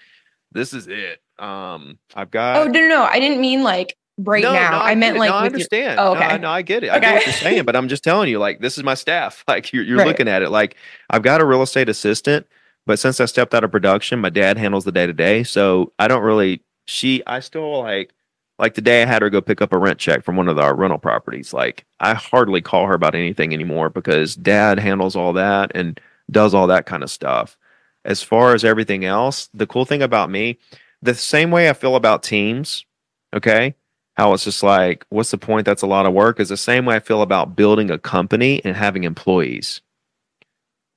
[0.52, 1.20] this is it.
[1.40, 3.02] Um i've got oh no no no.
[3.02, 4.70] I didn't mean like right No, now.
[4.72, 5.18] no, I, meant it.
[5.20, 6.00] like no, I with your- understand.
[6.00, 6.24] Oh, okay.
[6.24, 6.90] I, no, I get it.
[6.90, 9.44] I get what you're saying, but I'm just telling you, like, this is my staff.
[9.48, 10.06] Like, you're, you're Right.
[10.06, 10.50] looking at it.
[10.50, 10.76] Like,
[11.10, 12.46] I've got a real estate assistant,
[12.86, 15.42] but since I stepped out of production, my dad handles the day to day.
[15.44, 16.62] So I don't really.
[16.86, 18.12] She, I still like,
[18.58, 20.74] like today I had her go pick up a rent check from one of our
[20.74, 21.52] rental properties.
[21.52, 26.00] Like, I hardly call her about anything anymore because dad handles all that and
[26.30, 27.56] does all that kind of stuff.
[28.04, 30.58] As far as everything else, the cool thing about me,
[31.02, 32.84] the same way I feel about teams,
[33.32, 33.76] okay,
[34.14, 35.64] how it's just like, what's the point?
[35.64, 36.38] That's a lot of work.
[36.38, 39.80] Is the same way I feel about building a company and having employees.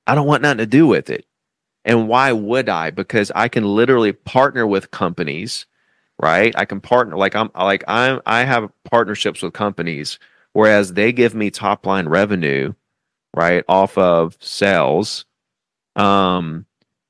[0.06, 1.26] I don't want nothing to do with it.
[1.84, 2.90] And why would I?
[2.90, 5.66] Because I can literally partner with companies,
[6.20, 6.54] right?
[6.56, 10.18] I can partner like I'm like I'm I have partnerships with companies,
[10.52, 12.74] whereas they give me top line revenue,
[13.34, 15.24] right, off of sales.
[15.94, 16.65] Um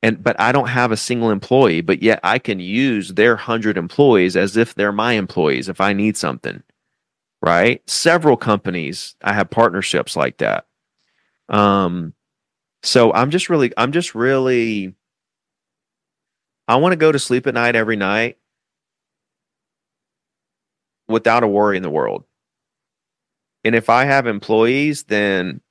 [0.07, 3.77] and but I don't have a single employee, but yet I can use their hundred
[3.77, 6.63] employees as if they're my employees if I need something.
[7.43, 7.83] Right?
[7.91, 10.67] Several companies I have partnerships like that.
[11.49, 12.15] Um
[12.85, 14.95] so I'm just really I'm just really
[16.69, 18.39] I want to go to sleep at night every night
[21.09, 22.25] without a worry in the world.
[23.65, 25.63] And if I have employees, then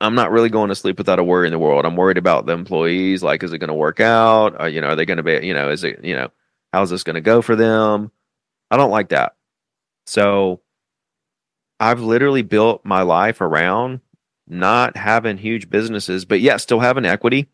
[0.00, 1.86] I'm not really going to sleep without a worry in the world.
[1.86, 3.22] I'm worried about the employees.
[3.22, 4.54] Like, is it going to work out?
[4.60, 6.28] Or, you know, are they going to be, you know, is it, you know,
[6.72, 8.10] how's this going to go for them?
[8.70, 9.36] I don't like that.
[10.06, 10.60] So
[11.80, 14.00] I've literally built my life around
[14.46, 17.48] not having huge businesses, but yet still having equity,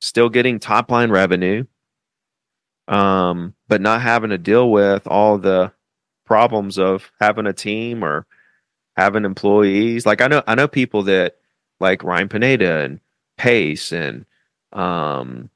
[0.00, 1.64] still getting top line revenue,
[2.86, 5.72] um, but not having to deal with all the
[6.24, 8.26] problems of having a team or
[8.98, 10.04] having employees.
[10.04, 11.36] Like I know I know people that
[11.78, 13.00] like Ryan Pineda and
[13.36, 14.26] Pace and
[14.72, 15.50] um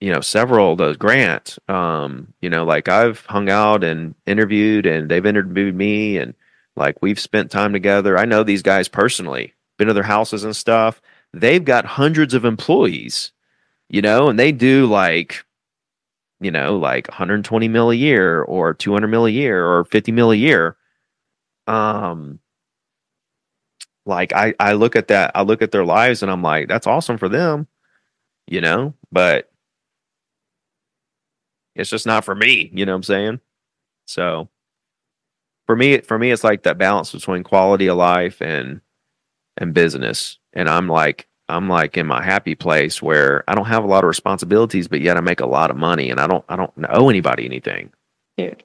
[0.00, 4.86] you know several of those Grant um you know like I've hung out and interviewed
[4.86, 6.34] and they've interviewed me and
[6.74, 8.18] like we've spent time together.
[8.18, 11.02] I know these guys personally, been to their houses and stuff.
[11.34, 13.30] They've got hundreds of employees,
[13.90, 15.44] you know, and they do like
[16.40, 20.30] you know, like 120 mil a year or 200 mil a year or 50 mil
[20.30, 20.76] a year.
[21.66, 22.40] Um,
[24.06, 26.86] like I, I look at that, I look at their lives and I'm like, that's
[26.86, 27.66] awesome for them,
[28.46, 29.50] you know, but
[31.74, 33.40] it's just not for me, you know what I'm saying?
[34.06, 34.48] So
[35.66, 38.80] for me, for me, it's like that balance between quality of life and,
[39.56, 40.38] and business.
[40.52, 44.04] And I'm like, I'm like in my happy place where I don't have a lot
[44.04, 46.72] of responsibilities, but yet I make a lot of money and I don't, I don't
[46.88, 47.92] owe anybody anything.
[48.36, 48.62] Dude,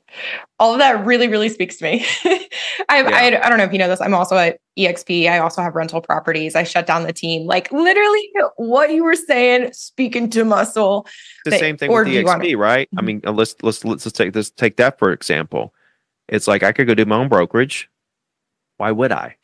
[0.59, 2.05] all of that really, really speaks to me.
[2.26, 2.49] I,
[2.89, 4.01] I, I don't know if you know this.
[4.01, 5.30] I'm also at EXP.
[5.30, 6.55] I also have rental properties.
[6.57, 7.47] I shut down the team.
[7.47, 11.07] Like literally, what you were saying, speaking to muscle.
[11.45, 12.89] the But- same thing with you wanna- EXP, right?
[12.97, 13.05] I Mhm.
[13.05, 15.74] mean, uh, let's let's let's just take this take that for example.
[16.28, 17.89] It's like I could go do my own brokerage.
[18.76, 19.38] Why would I?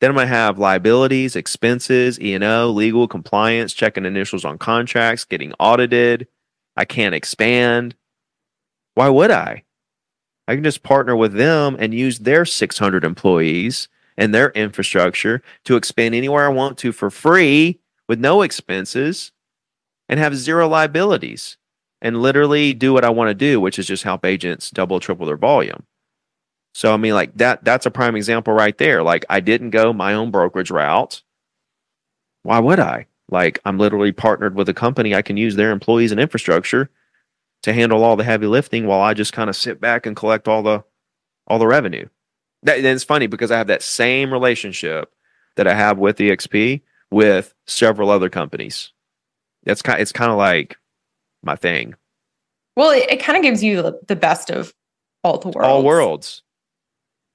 [0.00, 5.24] Then I'm gonna have liabilities, expenses, E and O, legal, compliance, checking initials on contracts,
[5.24, 6.28] getting audited.
[6.76, 7.96] I can't expand.
[8.94, 9.64] Why would I?
[10.46, 15.76] I can just partner with them and use their 600 employees and their infrastructure to
[15.76, 19.32] expand anywhere I want to for free with no expenses
[20.08, 21.56] and have zero liabilities
[22.02, 25.26] and literally do what I want to do, which is just help agents double, triple
[25.26, 25.84] their volume.
[26.74, 29.02] So I mean, like that that's a prime example right there.
[29.02, 31.22] Like I didn't go my own brokerage route.
[32.42, 33.06] Why would I?
[33.30, 35.14] Like I'm literally partnered with a company.
[35.14, 36.90] I can use their employees and infrastructure
[37.64, 40.48] to handle all the heavy lifting while I just kind of sit back and collect
[40.48, 40.84] all the
[41.46, 42.06] all the revenue.
[42.62, 45.10] That and it's funny because I have that same relationship
[45.56, 48.92] that I have with EXP with several other companies.
[49.64, 50.76] That's kind it's kind of like
[51.42, 51.94] my thing.
[52.76, 54.74] Well, it, it kind of gives you the, the best of
[55.22, 55.66] all the worlds.
[55.66, 56.42] All worlds.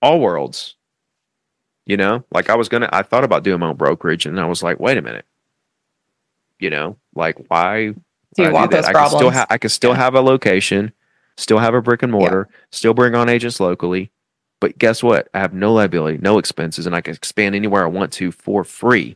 [0.04, 0.76] All worlds.
[1.88, 4.46] You know, like I was gonna I thought about doing my own brokerage and I
[4.46, 5.26] was like, wait a minute.
[6.60, 7.96] You know, like why
[8.36, 8.78] Do you I want that?
[8.78, 9.36] those I can still problems?
[9.38, 9.96] ha- I can still Yeah.
[9.98, 10.94] have a location,
[11.38, 14.12] still have a brick and mortar, still bring on agents locally.
[14.62, 15.30] But guess what?
[15.34, 18.64] I have no liability, no expenses, and I can expand anywhere I want to for
[18.64, 19.16] free.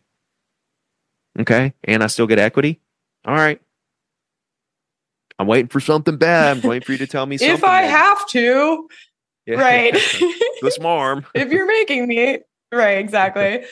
[1.39, 1.73] Okay.
[1.83, 2.79] And I still get equity.
[3.25, 3.59] All right.
[5.39, 6.57] I'm waiting for something bad.
[6.57, 7.55] I'm waiting for you to tell me something.
[7.55, 8.87] if I have to,
[9.45, 9.55] Yeah.
[9.59, 9.93] right?
[10.61, 11.25] this marm.
[11.33, 12.39] if you're making me
[12.73, 13.63] right exactly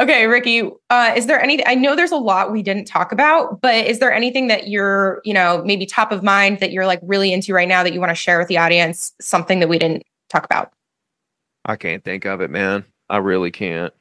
[0.00, 3.60] okay ricky uh is there any i know there's a lot we didn't talk about
[3.60, 7.00] but is there anything that you're you know maybe top of mind that you're like
[7.02, 9.78] really into right now that you want to share with the audience something that we
[9.78, 10.72] didn't talk about
[11.64, 12.84] I can't think of it, man.
[13.08, 13.92] I really can't.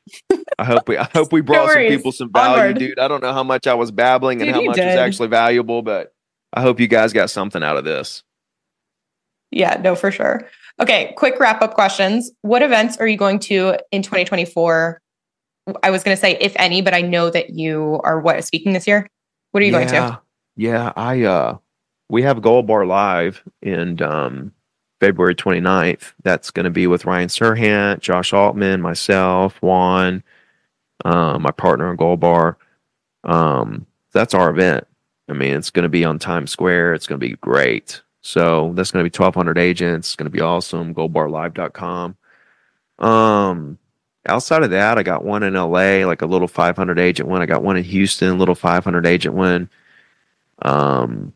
[0.57, 2.79] I hope we I hope we brought some people some value, Onward.
[2.79, 2.99] dude.
[2.99, 6.13] I don't know how much I was babbling and how much was actually valuable, but
[6.53, 8.23] I hope you guys got something out of this.
[9.53, 10.47] Yeah no for sure
[10.79, 12.31] Okay, quick wrap up questions.
[12.41, 14.99] What events are you going to in 2024?
[15.81, 18.73] I was going to say if any, but I know that you are what speaking
[18.73, 19.07] this year.
[19.51, 20.19] What are you going to?
[20.55, 21.57] Yeah, I uh
[22.09, 24.51] we have Gold Bar Live in um
[24.99, 26.13] February 29th.
[26.23, 30.23] That's going to be with Ryan Serhant, Josh Altman, myself, Juan,
[31.05, 32.57] um, my partner in Gold Bar.
[33.23, 34.87] Um, that's our event.
[35.29, 36.95] I mean, it's going to be on Times Square.
[36.95, 38.01] It's going to be great.
[38.23, 40.09] So that's going to be 1,200 agents.
[40.09, 40.95] It's going to be awesome.
[40.95, 42.15] GoldBarLive.com.
[42.97, 43.77] Um,
[44.25, 47.41] outside of that, I got one in LA, like a little 500 agent one.
[47.41, 49.69] I got one in Houston, little 500 agent one.
[50.61, 51.33] Um,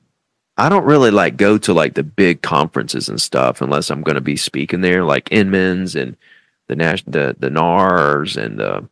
[0.58, 4.16] I don't really like go to like the big conferences and stuff unless I'm going
[4.16, 6.16] to be speaking there, like Inman's and
[6.68, 8.88] the Nash, the the NARS and the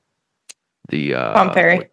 [0.90, 1.90] the uh, Tom Ferry,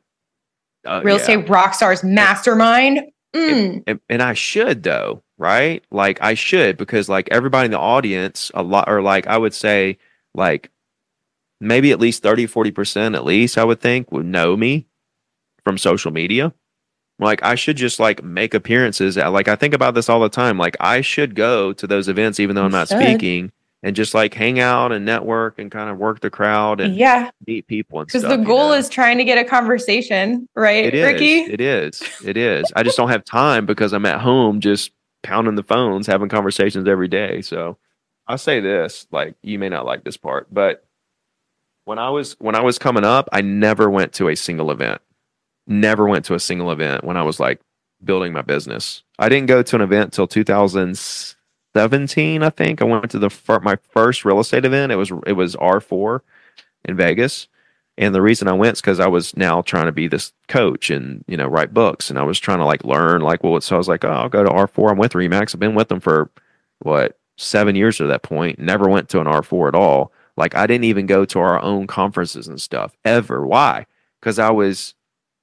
[0.84, 1.20] uh, real yeah.
[1.20, 3.12] estate rock stars mastermind.
[3.32, 3.84] Mm.
[3.86, 5.82] and, and I should though, right?
[5.90, 9.53] Like I should because like everybody in the audience, a lot or like I would
[9.53, 9.99] say
[10.34, 10.70] like
[11.61, 14.86] maybe at least 30 40% at least I would think would know me
[15.64, 16.55] from social media.
[17.18, 19.18] Like I should just like make appearances.
[19.18, 20.59] At, like I think about this all the time.
[20.59, 23.01] Like I should go to those events even though I'm not should.
[23.01, 23.51] speaking
[23.82, 27.30] and just like hang out and network and kind of work the crowd and Yeah,
[27.49, 28.74] meet people and because the you goal know?
[28.74, 31.05] is trying to get a conversation, right, It is.
[31.05, 31.38] Ricky?
[31.53, 32.01] It is.
[32.24, 32.72] It is.
[32.76, 34.93] I just don't have time because I'm at home just
[35.23, 37.43] pounding the phones, having conversations every day.
[37.43, 37.79] So
[38.27, 40.85] I'll say this, like you may not like this part, but
[41.85, 45.01] when I was when I was coming up, I never went to a single event.
[45.66, 47.61] Never went to a single event when I was like
[48.05, 49.03] building my business.
[49.18, 52.83] I didn't go to an event till 2017, I think.
[52.83, 54.93] I went to the my first real estate event.
[54.93, 56.20] It was it was R4
[56.85, 57.49] in Vegas.
[57.99, 60.88] And the reason I went is because I was now trying to be this coach
[60.90, 63.76] and you know write books, and I was trying to like learn like well, so
[63.76, 64.90] I was like, oh, I'll go to R four.
[64.90, 65.55] I'm with Remax.
[65.55, 66.30] I've been with them for
[66.80, 68.59] what seven years at that point.
[68.59, 70.12] Never went to an R four at all.
[70.36, 73.47] Like I didn't even go to our own conferences and stuff ever.
[73.47, 73.86] Why?
[74.20, 74.95] Because I was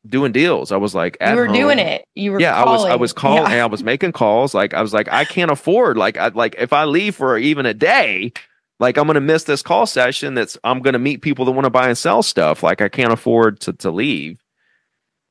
[0.08, 0.72] doing deals.
[0.72, 1.56] I was like, at You were home.
[1.56, 2.06] doing it.
[2.16, 3.64] You were Yeah, I was I was calling Yeah.
[3.64, 4.56] I was making calls.
[4.56, 7.68] Like I was like, I can't afford like I like if I leave for even
[7.68, 8.34] a day,
[8.80, 11.70] like I'm gonna miss this call session that's I'm gonna meet people that want to
[11.70, 12.64] buy and sell stuff.
[12.64, 14.40] Like I can't afford to to leave.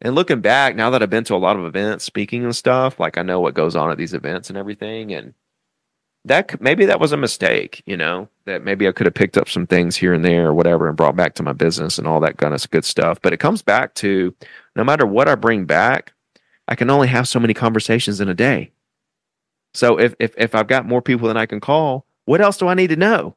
[0.01, 3.01] And looking back, now that I've been to a lot of events, speaking and stuff,
[3.01, 5.13] like I know what goes on at these events and everything.
[5.13, 5.35] And
[6.25, 9.49] that maybe that was a mistake, you know, that maybe I could have picked up
[9.49, 12.21] some things here and there or whatever and brought back to my business and all
[12.21, 13.21] that kind of good stuff.
[13.23, 14.35] But it comes back to
[14.77, 16.13] no matter what I bring back,
[16.69, 18.71] I can only have so many conversations in a day.
[19.75, 22.69] So if if if I've got more people than I can call, what else do
[22.69, 23.35] I need to know?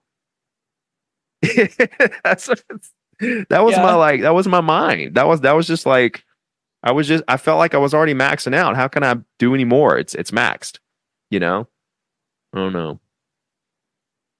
[2.23, 3.81] That's that was Yeah.
[3.83, 5.15] my like that was my mind.
[5.15, 6.23] That was that was just like
[6.83, 8.75] I was just I felt like I was already maxing out.
[8.75, 9.97] How can I do any more?
[9.97, 10.79] It's it's maxed,
[11.29, 11.67] you know?
[12.53, 12.99] I don't know.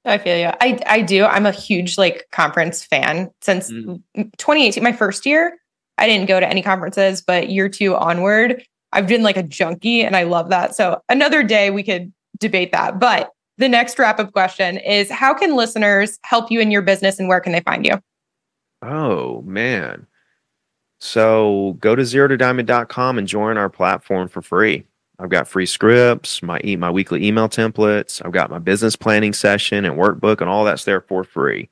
[0.04, 0.48] I feel you.
[0.60, 1.26] I I do.
[1.26, 4.02] I'm a huge like conference fan since Mm.
[4.38, 5.58] 2018, my first year.
[5.98, 10.02] I didn't go to any conferences, but year two onward, I've been like a junkie
[10.02, 10.76] and I love that.
[10.76, 13.00] So another day we could debate that.
[13.00, 13.30] But
[13.62, 17.30] the next wrap up question is how can listeners help you in your business and
[17.30, 17.94] where can they find you?
[18.82, 20.08] Oh man.
[21.00, 24.86] So go to zero to diamond.com and join our platform for free.
[25.20, 29.34] I've got free scripts, my e- my weekly email templates, I've got my business planning
[29.34, 31.70] session and workbook and all that's there for free.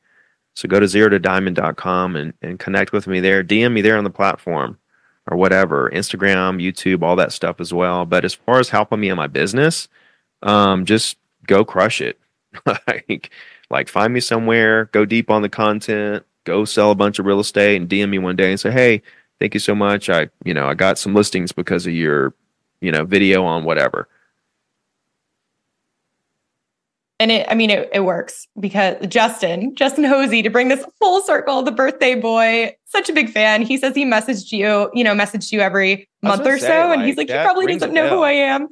[0.56, 3.44] So go to zero to diamond.com and, and connect with me there.
[3.44, 4.78] DM me there on the platform
[5.32, 8.06] or whatever, Instagram, YouTube, all that stuff as well.
[8.06, 9.88] But as far as helping me in my business,
[10.44, 11.18] um, just
[11.50, 12.18] go crush it.
[12.88, 13.32] like,
[13.70, 17.40] like find me somewhere, go deep on the content, go sell a bunch of real
[17.42, 19.02] estate and DM me one day and say, Hey,
[19.40, 20.10] thank you so much.
[20.10, 22.34] I, you know, I got some listings because of your,
[22.80, 24.08] you know, video on whatever.
[27.22, 31.22] And it, I mean, it, it works because Justin, Justin Hosey, to bring this full
[31.22, 33.62] circle, the birthday boy, such a big fan.
[33.62, 36.68] He says he messaged you, you know, messaged you every month gonna or so.
[36.68, 38.22] say, and he's like, like, he probably doesn't know who.
[38.22, 38.70] I am.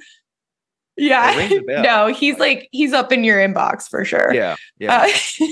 [0.98, 1.32] Yeah.
[1.34, 1.84] It rings a bell.
[1.84, 4.34] no, he's like, he's up in your inbox for sure.
[4.34, 4.56] Yeah.
[4.80, 5.08] Yeah.
[5.08, 5.46] Uh,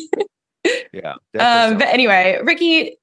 [0.94, 1.14] yeah.
[1.40, 2.98] um, but anyway, Ricky,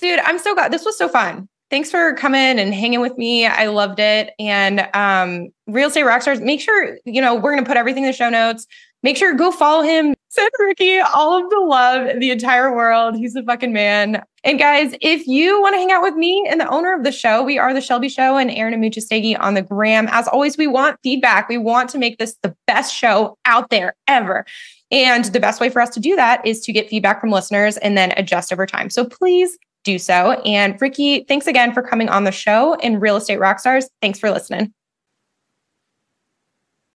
[0.00, 1.48] dude, I'm so glad this was so fun.
[1.70, 3.46] Thanks for coming and hanging with me.
[3.46, 4.32] I loved it.
[4.38, 8.10] And um, Real Estate Rockstars, make sure, you know, we're going to put everything in
[8.10, 8.66] the show notes.
[9.02, 10.14] Make sure go follow him.
[10.34, 13.14] Send Ricky all of the love the entire world.
[13.14, 14.20] He's a fucking man.
[14.42, 17.12] And guys, if you want to hang out with me and the owner of the
[17.12, 20.08] show, we are the Shelby Show and Aaron Amuchastegui on the gram.
[20.10, 21.48] As always, we want feedback.
[21.48, 24.44] We want to make this the best show out there ever.
[24.90, 27.76] And the best way for us to do that is to get feedback from listeners
[27.76, 28.90] and then adjust over time.
[28.90, 30.32] So please do so.
[30.44, 32.74] And Ricky, thanks again for coming on the show.
[32.74, 34.74] And Real Estate Rockstars, thanks for listening.